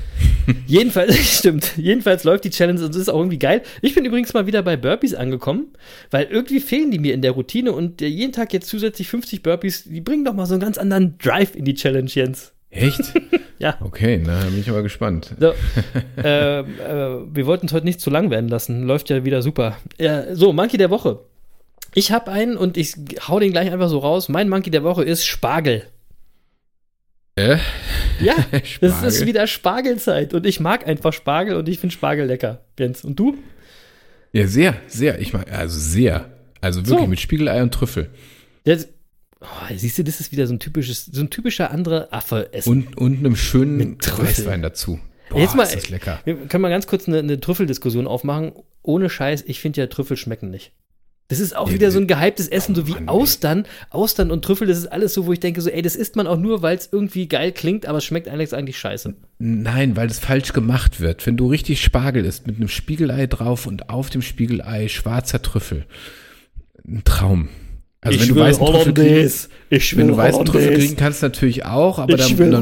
[0.66, 1.76] Jedenfalls, stimmt.
[1.76, 3.62] Jedenfalls läuft die Challenge und es ist auch irgendwie geil.
[3.82, 5.68] Ich bin übrigens mal wieder bei Burpees angekommen,
[6.10, 9.84] weil irgendwie fehlen die mir in der Routine und jeden Tag jetzt zusätzlich 50 Burpees,
[9.84, 12.52] die bringen doch mal so einen ganz anderen Drive in die Challenge, Jens.
[12.70, 13.00] Echt?
[13.60, 13.78] Ja.
[13.80, 15.32] Okay, na, bin ich aber gespannt.
[15.38, 15.52] So,
[16.22, 16.64] äh, äh,
[17.32, 18.82] wir wollten es heute nicht zu lang werden lassen.
[18.82, 19.78] Läuft ja wieder super.
[19.96, 21.20] Äh, so, Monkey der Woche.
[21.94, 22.96] Ich habe einen und ich
[23.28, 24.28] hau den gleich einfach so raus.
[24.28, 25.84] Mein Monkey der Woche ist Spargel.
[27.36, 27.56] Äh?
[28.20, 28.34] Ja,
[28.80, 32.64] das ist wieder Spargelzeit und ich mag einfach Spargel und ich finde Spargel lecker.
[32.78, 33.36] Jens, und du?
[34.32, 35.20] Ja, sehr, sehr.
[35.20, 36.30] Ich mag, also sehr.
[36.60, 37.06] Also wirklich So.
[37.06, 38.10] mit Spiegelei und Trüffel.
[38.64, 38.88] Das,
[39.40, 42.70] oh, siehst du, das ist wieder so ein typisches, so ein typischer anderer Affe essen.
[42.70, 44.26] Und, und einem schönen Mit Trüffel.
[44.46, 45.00] Weißwein dazu.
[45.30, 46.20] Boah, Jetzt mal- ist das lecker.
[46.24, 48.52] Wir können mal ganz kurz eine, eine Trüffeldiskussion aufmachen.
[48.82, 50.72] Ohne Scheiß, ich finde ja Trüffel schmecken nicht.
[51.28, 53.08] Das ist auch Ja, wieder so ein gehyptes Essen, so wie Mann.
[53.08, 53.66] Austern.
[53.90, 56.26] Austern und Trüffel, das ist alles so, wo ich denke, so, ey, das isst man
[56.26, 59.14] auch nur, weil es irgendwie geil klingt, aber es schmeckt eigentlich eigentlich scheiße.
[59.38, 61.26] Nein, weil es falsch gemacht wird.
[61.26, 65.86] Wenn du richtig Spargel isst, mit einem Spiegelei drauf und auf dem Spiegelei schwarzer Trüffel.
[66.86, 67.48] Ein Traum.
[68.04, 69.30] Also wenn du weißen Trüffel kriegen,
[69.70, 72.54] Ich wenn du weißen Trüffel kriegen kannst, natürlich auch, aber dann, dann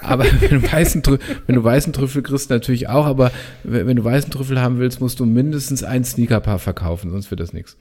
[0.00, 3.30] aber wenn du weißen Trüffel, wenn du weißen Trüffel kriegst, natürlich auch, aber
[3.62, 7.52] wenn du weißen Trüffel haben willst, musst du mindestens ein Sneakerpaar verkaufen, sonst wird das
[7.52, 7.76] nichts.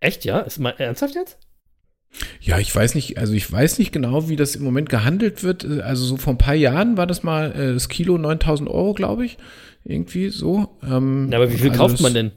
[0.00, 0.40] Echt, ja?
[0.40, 1.38] Ist mal ernsthaft jetzt?
[2.40, 5.64] Ja, ich weiß nicht, also ich weiß nicht genau, wie das im Moment gehandelt wird.
[5.64, 9.24] Also so vor ein paar Jahren war das mal äh, das Kilo 9000 Euro, glaube
[9.26, 9.38] ich.
[9.84, 10.76] Irgendwie so.
[10.82, 12.32] Ähm, Na, aber wie viel also kauft das- man denn?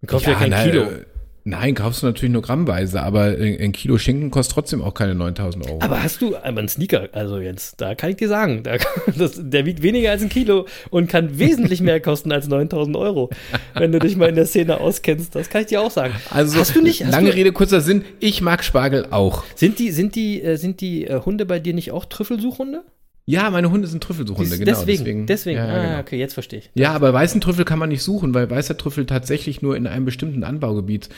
[0.00, 0.82] Man kauft ja, kein na, Kilo.
[0.84, 1.04] äh,
[1.44, 5.66] Nein, kaufst du natürlich nur grammweise, aber ein Kilo Schinken kostet trotzdem auch keine 9000
[5.66, 5.78] Euro.
[5.80, 8.76] Aber hast du, aber ein Sneaker, also Jens, da kann ich dir sagen, da,
[9.16, 13.30] das, der wiegt weniger als ein Kilo und kann wesentlich mehr kosten als 9000 Euro,
[13.74, 15.34] wenn du dich mal in der Szene auskennst.
[15.34, 16.14] Das kann ich dir auch sagen.
[16.30, 19.44] also hast du nicht, hast lange du, Rede, kurzer Sinn, ich mag Spargel auch.
[19.54, 22.82] sind die, sind die, äh, sind die äh, Hunde bei dir nicht auch Trüffelsuchhunde?
[23.26, 24.84] Ja, meine Hunde sind Trüffelsuchhunde, genau.
[24.84, 26.00] deswegen, deswegen, Ja, ah, genau.
[26.00, 26.70] okay, jetzt verstehe ich.
[26.74, 30.04] Ja, aber weißen Trüffel kann man nicht suchen, weil weißer Trüffel tatsächlich nur in einem
[30.04, 31.10] bestimmten Anbaugebiet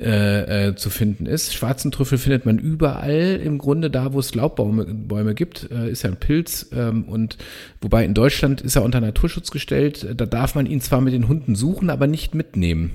[0.00, 1.54] äh, äh, zu finden ist.
[1.54, 6.02] Schwarzen Trüffel findet man überall, im Grunde da, wo es Laubbäume Bäume gibt, äh, ist
[6.04, 6.70] ja ein Pilz.
[6.72, 7.36] Ähm, und
[7.82, 10.06] wobei in Deutschland ist er unter Naturschutz gestellt.
[10.16, 12.92] Da darf man ihn zwar mit den Hunden suchen, aber nicht mitnehmen.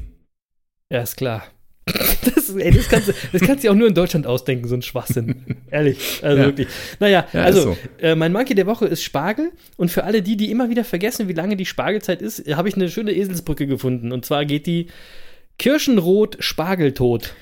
[0.89, 1.43] Ja, ist klar.
[2.23, 4.81] Das, ey, das, kannst du, das kannst du auch nur in Deutschland ausdenken, so ein
[4.81, 5.43] Schwachsinn.
[5.71, 6.19] Ehrlich.
[6.23, 6.45] Also Ja.
[6.45, 6.67] wirklich.
[6.99, 7.77] Naja, Ja, also, so.
[8.01, 9.51] äh, mein Monkey der Woche ist Spargel.
[9.77, 12.75] Und für alle die, die immer wieder vergessen, wie lange die Spargelzeit ist, habe ich
[12.75, 14.11] eine schöne Eselsbrücke gefunden.
[14.11, 14.87] Und zwar geht die
[15.59, 17.33] Kirschenrot Spargeltot.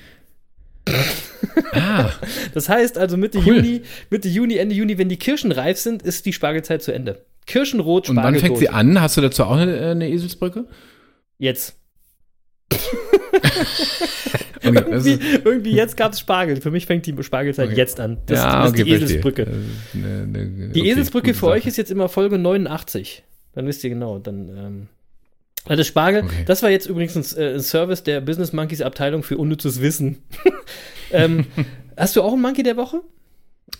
[1.72, 2.10] Ah,
[2.54, 3.56] Das heißt also Mitte Cool.
[3.56, 7.24] Juni, Mitte Juni, Ende Juni, wenn die Kirschen reif sind, ist die Spargelzeit zu Ende.
[7.46, 8.46] Kirschenrot und wann Spargeltot.
[8.48, 9.00] fängt sie an?
[9.00, 10.64] Hast du dazu auch eine, eine Eselsbrücke?
[11.38, 11.76] Jetzt.
[14.64, 16.60] Okay, Irgendwie, ist, irgendwie jetzt gab es Spargel.
[16.60, 17.76] Für mich fängt die Spargelzeit Okay.
[17.76, 18.18] jetzt an.
[18.26, 18.92] Das, ja, das okay, ist die.
[18.92, 19.42] Eselsbrücke.
[19.42, 19.50] Ist
[19.94, 21.68] eine- eine- Die Eselsbrücke für euch Sache.
[21.70, 23.24] ist jetzt immer Folge 89.
[23.54, 24.20] Dann wisst ihr genau.
[24.20, 24.86] Dann, ähm,
[25.64, 26.44] also das Spargel, Okay.
[26.46, 30.18] das war jetzt übrigens ein, äh, ein Service der Business Monkeys Abteilung für unnützes Wissen.
[31.12, 31.46] ähm,
[31.96, 33.00] hast du auch einen Monkey der Woche?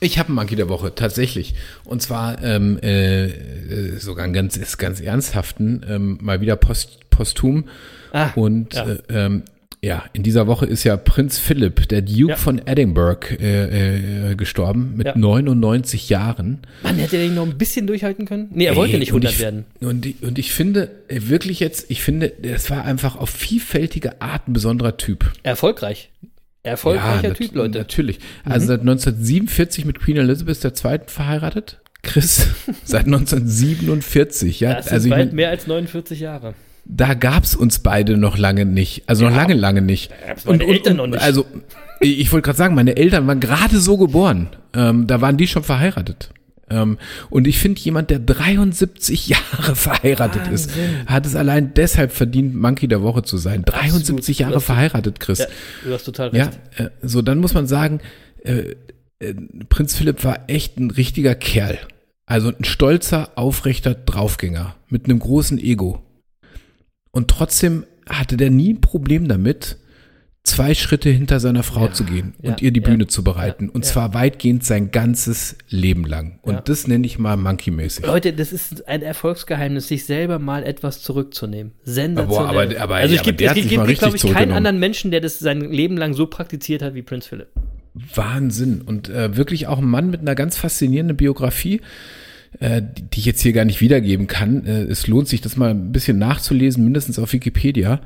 [0.01, 1.55] Ich habe einen Monkey der Woche, tatsächlich.
[1.85, 7.67] Und zwar ähm, äh, äh, sogar einen ganz, ganz ernsthaften, ähm, mal wieder post, posthum.
[8.13, 8.87] Ah, Und ja.
[8.87, 8.93] ja.
[8.95, 9.43] Äh, ähm,
[9.85, 12.37] ja, in dieser Woche ist ja Prinz Philipp, der Duke Ja.
[12.37, 15.19] von Edinburgh, äh, äh, gestorben mit Ja.
[15.19, 16.59] 99 Jahren.
[16.85, 18.49] Mann, hätte er nicht noch ein bisschen durchhalten können?
[18.55, 19.65] Nee, er wollte Ey, nicht und 100 ich, werden.
[19.81, 24.47] Und ich, und ich finde wirklich jetzt, ich finde, das war einfach auf vielfältige Art
[24.47, 25.33] ein besonderer Typ.
[25.43, 26.11] Erfolgreich.
[26.63, 27.79] Erfolgreicher nat- Typ, Leute.
[27.79, 27.83] Mhm.
[27.83, 28.21] Natürlich.
[28.45, 31.01] Also seit 1947 mit Queen Elizabeth II.
[31.07, 31.81] verheiratet.
[32.05, 32.47] Chris,
[32.85, 34.75] seit 1947, ja.
[34.75, 36.55] Das sind also ich weit mein, mehr als 49 Jahre.
[36.85, 39.05] Da gab's uns beide noch lange nicht.
[39.09, 39.39] Also noch Ja.
[39.43, 40.11] lange, lange nicht.
[40.27, 41.23] gab's meine Eltern noch nicht.
[41.23, 41.47] Also,
[42.01, 44.49] ich wollte gerade sagen, meine Eltern waren gerade so geboren.
[44.75, 46.31] Ähm, da waren die schon verheiratet.
[46.71, 46.99] Ähm,
[47.31, 50.71] und ich finde, jemand, der 73 Jahre verheiratet ist,
[51.07, 53.63] hat es allein deshalb verdient, Monkey der Woche zu sein.
[53.65, 54.65] 73 Jahre Absolut.
[54.67, 55.39] verheiratet, Chris.
[55.41, 55.47] Ja,
[55.85, 56.59] du hast total recht.
[56.79, 58.01] Ja, äh, so dann muss man sagen,
[58.45, 58.75] äh,
[59.21, 59.35] äh,
[59.69, 61.79] Prinz Philipp war echt ein richtiger Kerl.
[62.27, 66.01] Also ein stolzer, aufrechter Draufgänger mit einem großen Ego.
[67.13, 69.77] Und trotzdem hatte der nie ein Problem damit,
[70.45, 73.67] zwei Schritte hinter seiner Frau zu gehen ja, und ihr die ja, Bühne zu bereiten.
[73.67, 73.93] ja, und ja.
[73.93, 76.41] zwar weitgehend sein ganzes Leben lang.
[76.43, 76.61] Und Ja.
[76.63, 78.05] das nenne ich mal monkey-mäßig.
[78.05, 81.73] Leute, das ist ein Erfolgsgeheimnis, sich selber mal etwas zurückzunehmen.
[81.85, 82.49] Sensationell.
[82.49, 85.39] Aber- aber- aber- also ich der es gibt, glaube ich, keinen anderen Menschen, der das
[85.39, 87.49] sein Leben lang so praktiziert hat wie Prinz Philipp.
[87.95, 88.83] Wahnsinn.
[88.83, 91.83] Und äh, wirklich auch ein Mann mit einer ganz faszinierenden Biografie,
[92.61, 94.67] äh, die, ich jetzt hier gar nicht wiedergeben kann.
[94.67, 98.01] Äh, es lohnt sich, das mal ein bisschen nachzulesen, mindestens auf Wikipedia.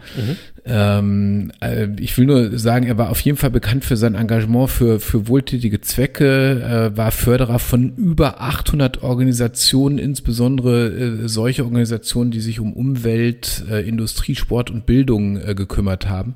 [0.65, 4.71] Ähm, äh, ich will nur sagen, er war auf jeden Fall bekannt für sein Engagement
[4.71, 12.61] für, für wohltätige Zwecke, war Förderer von über 800 Organisationen, insbesondere solche Organisationen, die sich
[12.61, 16.35] um Umwelt, Industrie, Sport und Bildung gekümmert haben.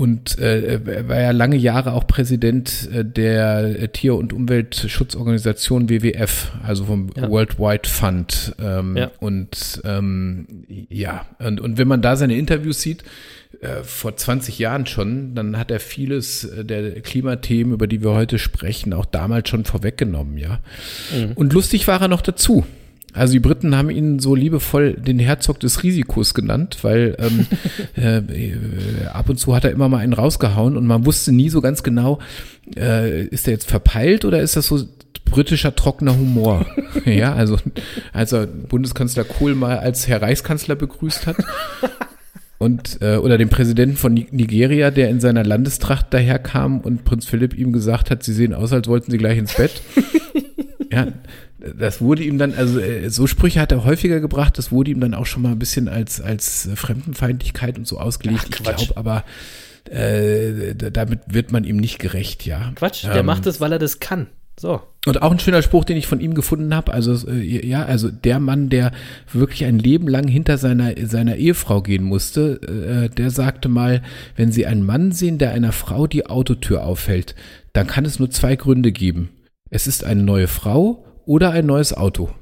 [0.00, 6.52] Und äh, er war ja lange Jahre auch Präsident äh, der Tier- und Umweltschutzorganisation WWF,
[6.62, 7.28] also vom Ja.
[7.28, 8.54] World Wide Fund.
[8.60, 9.10] Ähm, Ja.
[9.18, 10.46] Und ähm,
[10.88, 13.02] ja, und, und wenn man da seine Interviews sieht,
[13.60, 18.12] äh, vor 20 Jahren schon, dann hat er vieles äh, der Klimathemen, über die wir
[18.12, 20.60] heute sprechen, auch damals schon vorweggenommen, ja.
[21.34, 22.64] Und lustig war er noch dazu.
[23.18, 27.46] Also die Briten haben ihn so liebevoll den Herzog des Risikos genannt, weil ähm,
[27.96, 31.48] äh, äh, ab und zu hat er immer mal einen rausgehauen und man wusste nie
[31.48, 32.18] so ganz genau,
[32.76, 34.80] äh, ist er jetzt verpeilt oder ist das so
[35.24, 36.66] britischer trockener Humor?
[37.04, 37.58] ja, also
[38.12, 41.36] als er Bundeskanzler Kohl mal als Herr Reichskanzler begrüßt hat.
[42.58, 47.24] Und, äh, oder den Präsidenten von Ni- Nigeria, der in seiner Landestracht daherkam und Prinz
[47.24, 49.80] Philipp ihm gesagt hat, sie sehen aus, als wollten sie gleich ins Bett.
[50.92, 51.06] ja,
[51.78, 55.00] das wurde ihm dann, also äh, so Sprüche hat er häufiger gebracht, das wurde ihm
[55.00, 58.42] dann auch schon mal ein bisschen als, als äh, Fremdenfeindlichkeit und so ausgelegt.
[58.44, 59.24] Ach, ich glaube aber,
[59.90, 62.72] äh, da- damit wird man ihm nicht gerecht, ja.
[62.74, 64.26] Quatsch, der Ähm, macht es, weil er das kann.
[64.60, 64.80] So.
[65.06, 66.92] und auch ein schöner Spruch, den ich von ihm gefunden habe.
[66.92, 68.90] Also äh, ja, also der Mann, der
[69.32, 74.02] wirklich ein Leben lang hinter seiner seiner Ehefrau gehen musste, äh, der sagte mal,
[74.34, 77.36] wenn Sie einen Mann sehen, der einer Frau die Autotür aufhält,
[77.72, 79.28] dann kann es nur zwei Gründe geben.
[79.70, 82.30] Es ist eine neue Frau oder ein neues Auto.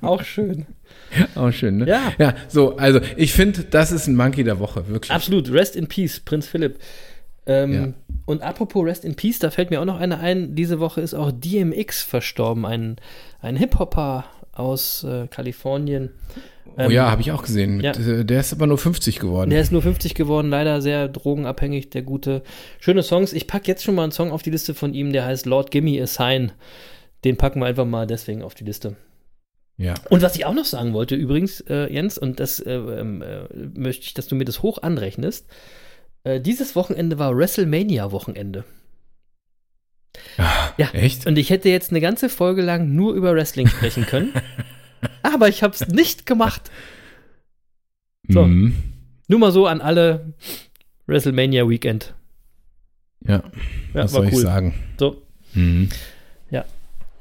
[0.00, 0.66] Auch schön.
[1.34, 1.88] Auch schön, ne?
[1.88, 2.12] Ja.
[2.18, 5.10] Ja, so, also ich finde, das ist ein Monkey der Woche, wirklich.
[5.10, 5.52] Absolut.
[5.52, 6.78] Rest in Peace, Prinz Philipp.
[7.46, 7.88] Ähm, Ja.
[8.26, 10.54] Und apropos Rest in Peace, da fällt mir auch noch einer ein.
[10.54, 12.96] Diese Woche ist auch DMX verstorben, ein,
[13.40, 16.10] ein Hip-Hopper aus äh, Kalifornien.
[16.76, 17.78] Oh ja, habe ich auch gesehen.
[17.78, 17.92] Mit, ja.
[17.92, 19.50] äh, der ist aber nur 50 geworden.
[19.50, 22.42] Der ist nur 50 geworden, leider sehr drogenabhängig, der gute.
[22.78, 23.32] Schöne Songs.
[23.32, 25.70] Ich packe jetzt schon mal einen Song auf die Liste von ihm, der heißt Lord
[25.70, 26.52] Gimme a Sign.
[27.24, 28.96] Den packen wir einfach mal deswegen auf die Liste.
[29.76, 29.94] ja.
[30.08, 33.44] Und was ich auch noch sagen wollte, übrigens, äh, Jens, und das äh, ähm, äh,
[33.78, 35.46] möchte ich, dass du mir das hoch anrechnest.
[36.24, 38.64] Äh, dieses Wochenende war WrestleMania-Wochenende.
[40.76, 40.88] Ja.
[40.92, 41.26] Echt?
[41.26, 44.32] Und ich hätte jetzt eine ganze Folge lang nur über Wrestling sprechen können.
[45.22, 46.70] aber ich habe es nicht gemacht.
[48.28, 48.44] so.
[48.44, 48.74] Mhm.
[49.28, 50.32] Nur mal so an alle
[51.06, 52.14] WrestleMania Weekend.
[53.26, 53.42] Ja,
[53.94, 54.42] Ja, was soll ich cool.
[54.42, 54.74] sagen?
[54.98, 55.22] So,
[55.54, 55.88] Mhm.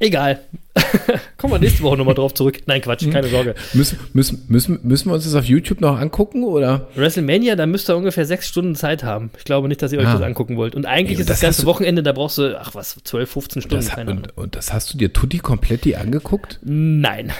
[0.01, 0.39] egal.
[1.37, 2.61] Kommen wir nächste Woche nochmal drauf zurück.
[2.67, 3.11] Nein, Quatsch, Hm.
[3.11, 3.53] keine Sorge.
[3.73, 6.87] Müssen, müssen, müssen, müssen wir uns das auf YouTube noch angucken oder?
[6.95, 9.29] WrestleMania, da müsst ihr ungefähr sechs Stunden Zeit haben.
[9.37, 10.13] Ich glaube nicht, dass ihr euch Ah.
[10.13, 10.73] das angucken wollt.
[10.73, 13.29] Und eigentlich Ey, und ist das, das ganze Wochenende, da brauchst du, ach was, 12,
[13.29, 14.23] 15 Stunden, Das, keine Ahnung.
[14.23, 16.59] und, und das hast du dir Tutti Kompletti angeguckt?
[16.63, 17.33] Nein,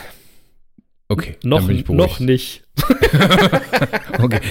[1.12, 2.64] Okay, noch, noch nicht.
[4.20, 4.42] Okay.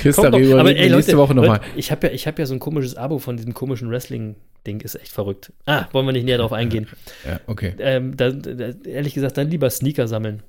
[0.00, 1.58] Chris, Kommt darüber Aber reden ey, wir nächste Leute, Woche nochmal.
[1.58, 4.80] Leute, ich habe ja, ich hab ja so ein komisches Abo von diesem komischen Wrestling-Ding,
[4.80, 5.52] ist echt verrückt.
[5.66, 6.88] Ah, wollen wir nicht näher drauf eingehen.
[7.26, 7.74] Ja, okay.
[7.78, 10.42] ähm, da, da, ehrlich gesagt, dann lieber Sneaker sammeln.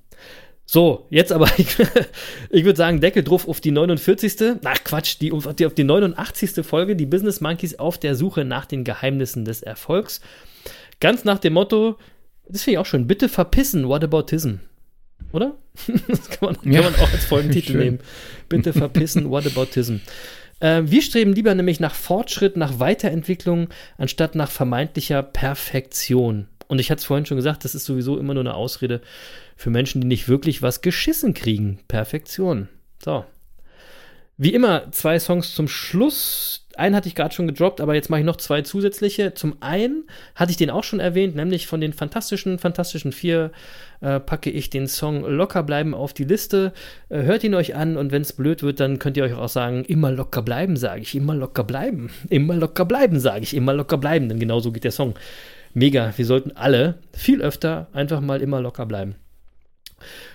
[0.66, 1.78] So, jetzt aber, ich,
[2.50, 4.58] ich würde sagen, Deckel drauf auf die 49.
[4.64, 6.66] Ach Quatsch, die, auf die, auf die 89.
[6.66, 10.22] Folge, die Business Monkeys auf der Suche nach den Geheimnissen des Erfolgs.
[11.02, 11.98] Ganz nach dem Motto,
[12.48, 14.56] das finde ich auch schön, bitte verpissen, Whataboutism.
[15.32, 15.56] Oder?
[16.08, 16.82] Das kann man, kann Ja.
[16.82, 17.80] man auch als Folgentitel Schön.
[17.80, 18.00] nehmen.
[18.50, 19.98] Bitte verpissen, Whataboutism.
[20.62, 26.48] Äh, wir streben lieber nämlich nach Fortschritt, nach Weiterentwicklung, anstatt nach vermeintlicher Perfektion.
[26.68, 29.02] Und ich hatte es vorhin schon gesagt, das ist sowieso immer nur eine Ausrede
[29.56, 31.80] für Menschen, die nicht wirklich was geschissen kriegen.
[31.88, 32.70] Perfektion.
[33.04, 33.26] So.
[34.38, 36.65] Wie immer, zwei Songs zum Schluss.
[36.78, 39.34] Einen hatte ich gerade schon gedroppt, aber jetzt mache ich noch zwei zusätzliche.
[39.34, 40.06] Zum einen
[40.36, 43.52] hatte ich den auch schon erwähnt, nämlich von den fantastischen, fantastischen vier
[44.02, 46.74] äh, packe ich den Song Locker bleiben auf die Liste.
[47.10, 49.50] Äh, hört ihn euch an und wenn es blöd wird, dann könnt ihr euch auch
[49.50, 52.10] sagen, immer locker bleiben, sage ich, immer locker bleiben.
[52.30, 55.16] Immer locker bleiben, sage ich, immer locker bleiben, denn genau so geht der Song.
[55.74, 59.16] Mega, wir sollten alle viel öfter einfach mal immer locker bleiben.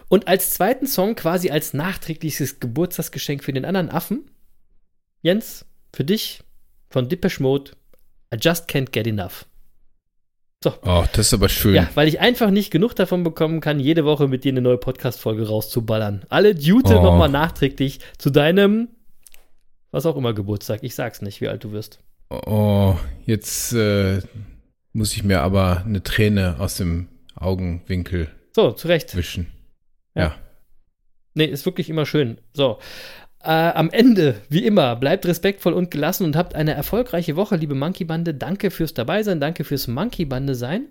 [0.08, 4.24] Und als zweiten Song, quasi als nachträgliches Geburtstagsgeschenk für den anderen Affen,
[5.22, 6.42] Jens, für dich
[6.88, 7.72] von Depeche Mode,
[8.34, 9.46] I just can't get enough.
[10.82, 11.74] Oh, das ist aber schön.
[11.74, 14.76] Ja, weil ich einfach nicht genug davon bekommen kann, jede Woche mit dir eine neue
[14.76, 16.26] Podcast-Folge rauszuballern.
[16.28, 17.02] Alle Jute Oh.
[17.02, 18.88] nochmal nachträglich zu deinem,
[19.90, 20.80] was auch immer, Geburtstag.
[20.82, 22.00] Ich sag's nicht, wie alt du wirst.
[22.28, 24.20] Oh, jetzt äh,
[24.92, 29.16] muss ich mir aber eine Träne aus dem Augenwinkel So, zu Recht.
[29.16, 29.46] wischen.
[30.14, 30.22] Ja.
[30.24, 30.34] Ja.
[31.32, 32.38] Nee, ist wirklich immer schön.
[32.52, 32.78] So.
[33.42, 37.74] Äh, am Ende, wie immer, bleibt respektvoll und gelassen und habt eine erfolgreiche Woche, liebe
[37.74, 38.34] Monkey Bande.
[38.34, 40.88] Danke fürs Dabeisein, danke fürs Monkey Bande sein.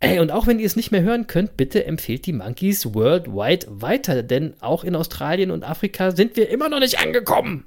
[0.00, 3.66] Ey, und auch wenn ihr es nicht mehr hören könnt, bitte empfehlt die Monkeys worldwide
[3.70, 7.64] weiter, denn auch in Australien und Afrika sind wir immer noch nicht angekommen.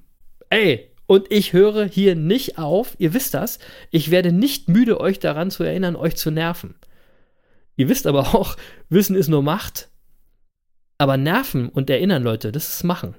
[0.52, 3.58] Ey, und ich höre hier nicht auf, ihr wisst das,
[3.90, 6.76] ich werde nicht müde, euch daran zu erinnern, euch zu nerven.
[7.78, 8.58] Ihr wisst aber auch,
[8.90, 9.90] Wissen ist nur Macht.
[11.00, 13.16] Aber nerven und erinnern, Leute, das ist machen.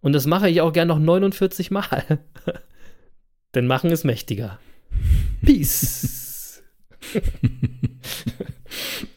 [0.00, 2.20] Und das mache ich auch gern noch 49 Mal.
[3.54, 4.58] Denn machen ist mächtiger.
[5.44, 6.62] Peace.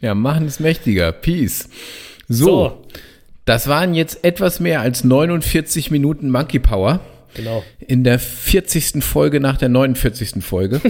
[0.02, 1.12] ja, machen ist mächtiger.
[1.12, 1.70] Peace.
[2.28, 2.88] So, So.
[3.46, 7.02] das waren jetzt etwas mehr als 49 Minuten Monkey Power.
[7.34, 7.64] Genau.
[7.80, 9.04] in der 40.
[9.04, 10.44] Folge nach der 49.
[10.44, 10.82] Folge.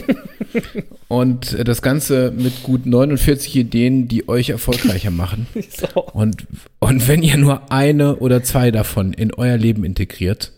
[1.07, 5.47] und äh, das Ganze mit gut 49 Ideen, die euch erfolgreicher machen.
[5.71, 6.01] So.
[6.01, 6.47] Und,
[6.79, 10.51] und wenn ihr nur eine oder zwei davon in euer Leben integriert,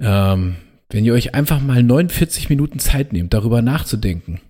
[0.00, 0.56] ähm,
[0.88, 4.40] wenn ihr euch einfach mal 49 Minuten Zeit nehmt, darüber nachzudenken,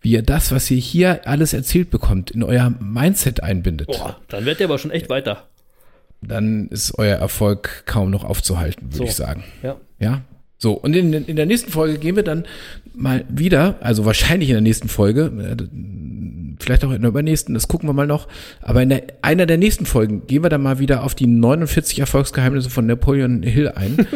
[0.00, 4.44] wie ihr das, was ihr hier alles erzählt bekommt, in euer Mindset einbindet, Boah, dann
[4.44, 5.48] wird der aber schon echt weiter.
[6.22, 9.04] Dann ist euer Erfolg kaum noch aufzuhalten, würde So.
[9.04, 9.44] ich sagen.
[9.62, 9.76] Ja.
[9.98, 10.22] Ja.
[10.58, 12.44] So, und in, in der nächsten Folge gehen wir dann
[12.94, 15.64] mal wieder, also wahrscheinlich in der nächsten Folge, äh,
[16.62, 18.28] vielleicht auch in der übernächsten, das gucken wir mal noch,
[18.60, 21.98] aber in der, einer der nächsten Folgen gehen wir dann mal wieder auf die 49
[22.00, 24.06] Erfolgsgeheimnisse von Napoleon Hill ein.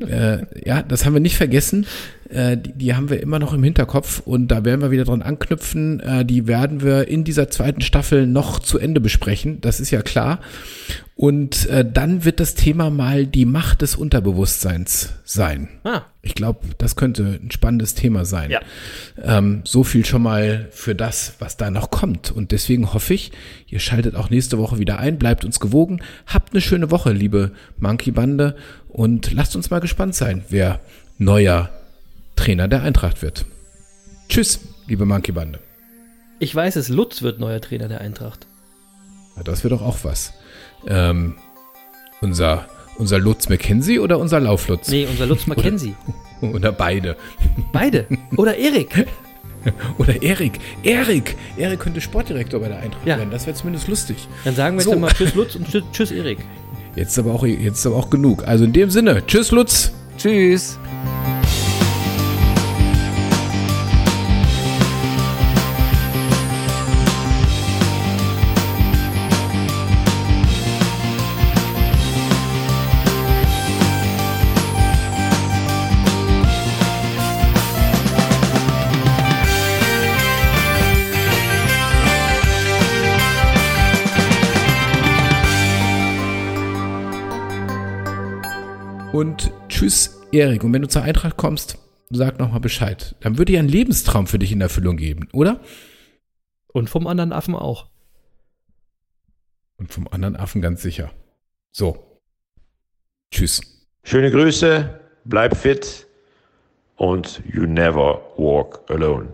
[0.08, 0.38] äh,
[0.68, 1.86] ja, das haben wir nicht vergessen.
[2.28, 5.22] Äh, die, die haben wir immer noch im Hinterkopf und da werden wir wieder dran
[5.22, 6.00] anknüpfen.
[6.00, 10.02] Äh, die werden wir in dieser zweiten Staffel noch zu Ende besprechen, das ist ja
[10.02, 10.40] klar.
[11.14, 15.68] Und äh, dann wird das Thema mal die Macht des Unterbewusstseins sein.
[15.84, 18.52] Ah, Ich glaube, das könnte ein spannendes Thema sein.
[18.52, 18.60] Ja.
[19.20, 22.30] Ähm, so viel schon mal für das, was da noch kommt.
[22.30, 23.32] Und deswegen hoffe ich,
[23.66, 27.50] ihr schaltet auch nächste Woche wieder ein, bleibt uns gewogen, habt eine schöne Woche, liebe
[27.78, 28.56] Monkey Bande,
[28.88, 30.78] und lasst uns mal gespannt sein, wer
[31.18, 31.70] neuer
[32.36, 33.44] Trainer der Eintracht wird.
[34.28, 35.58] Tschüss, liebe Monkey Bande.
[36.38, 38.46] ich weiß es, Lutz wird neuer Trainer der Eintracht.
[39.36, 40.32] Ja, das wird doch auch was.
[40.86, 41.34] Ähm,
[42.20, 42.66] unser,
[43.02, 44.88] unser Lutz McKenzie oder unser Lauflutz?
[44.88, 45.94] Nee, unser Lutz Mackenzie.
[46.40, 47.16] Oder beide.
[47.72, 48.06] Beide.
[48.36, 49.06] Oder Erik.
[49.98, 50.58] Oder Erik.
[50.82, 51.36] Erik.
[51.56, 53.18] Erik könnte Sportdirektor bei der Eintracht Ja.
[53.18, 53.30] werden.
[53.30, 54.16] Das wäre zumindest lustig.
[54.44, 54.90] Dann sagen wir So.
[54.92, 56.38] jetzt mal Tschüss Lutz und Tschüss, tschüss Erik.
[56.96, 58.46] Jetzt ist aber auch, jetzt ist aber auch genug.
[58.46, 59.92] Also in dem Sinne, tschüss Lutz.
[60.18, 60.78] Tschüss.
[89.22, 90.64] Und tschüss Erik.
[90.64, 91.78] Und wenn du zur Eintracht kommst,
[92.10, 93.14] sag nochmal Bescheid.
[93.20, 95.60] Dann würde ja ein Lebenstraum für dich in Erfüllung geben, oder?
[96.72, 97.86] Und vom anderen Affen auch.
[99.76, 101.12] Und vom anderen Affen ganz sicher.
[101.70, 102.18] So.
[103.30, 103.60] Tschüss.
[104.02, 106.04] Schöne Grüße, bleib fit
[106.96, 109.32] und you never walk alone.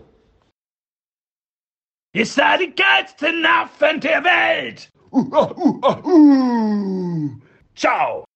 [2.12, 4.90] Ihr seid die geilsten Affen der Welt!
[5.10, 7.40] Uh, uh, uh, uh.
[7.74, 8.27] Ciao!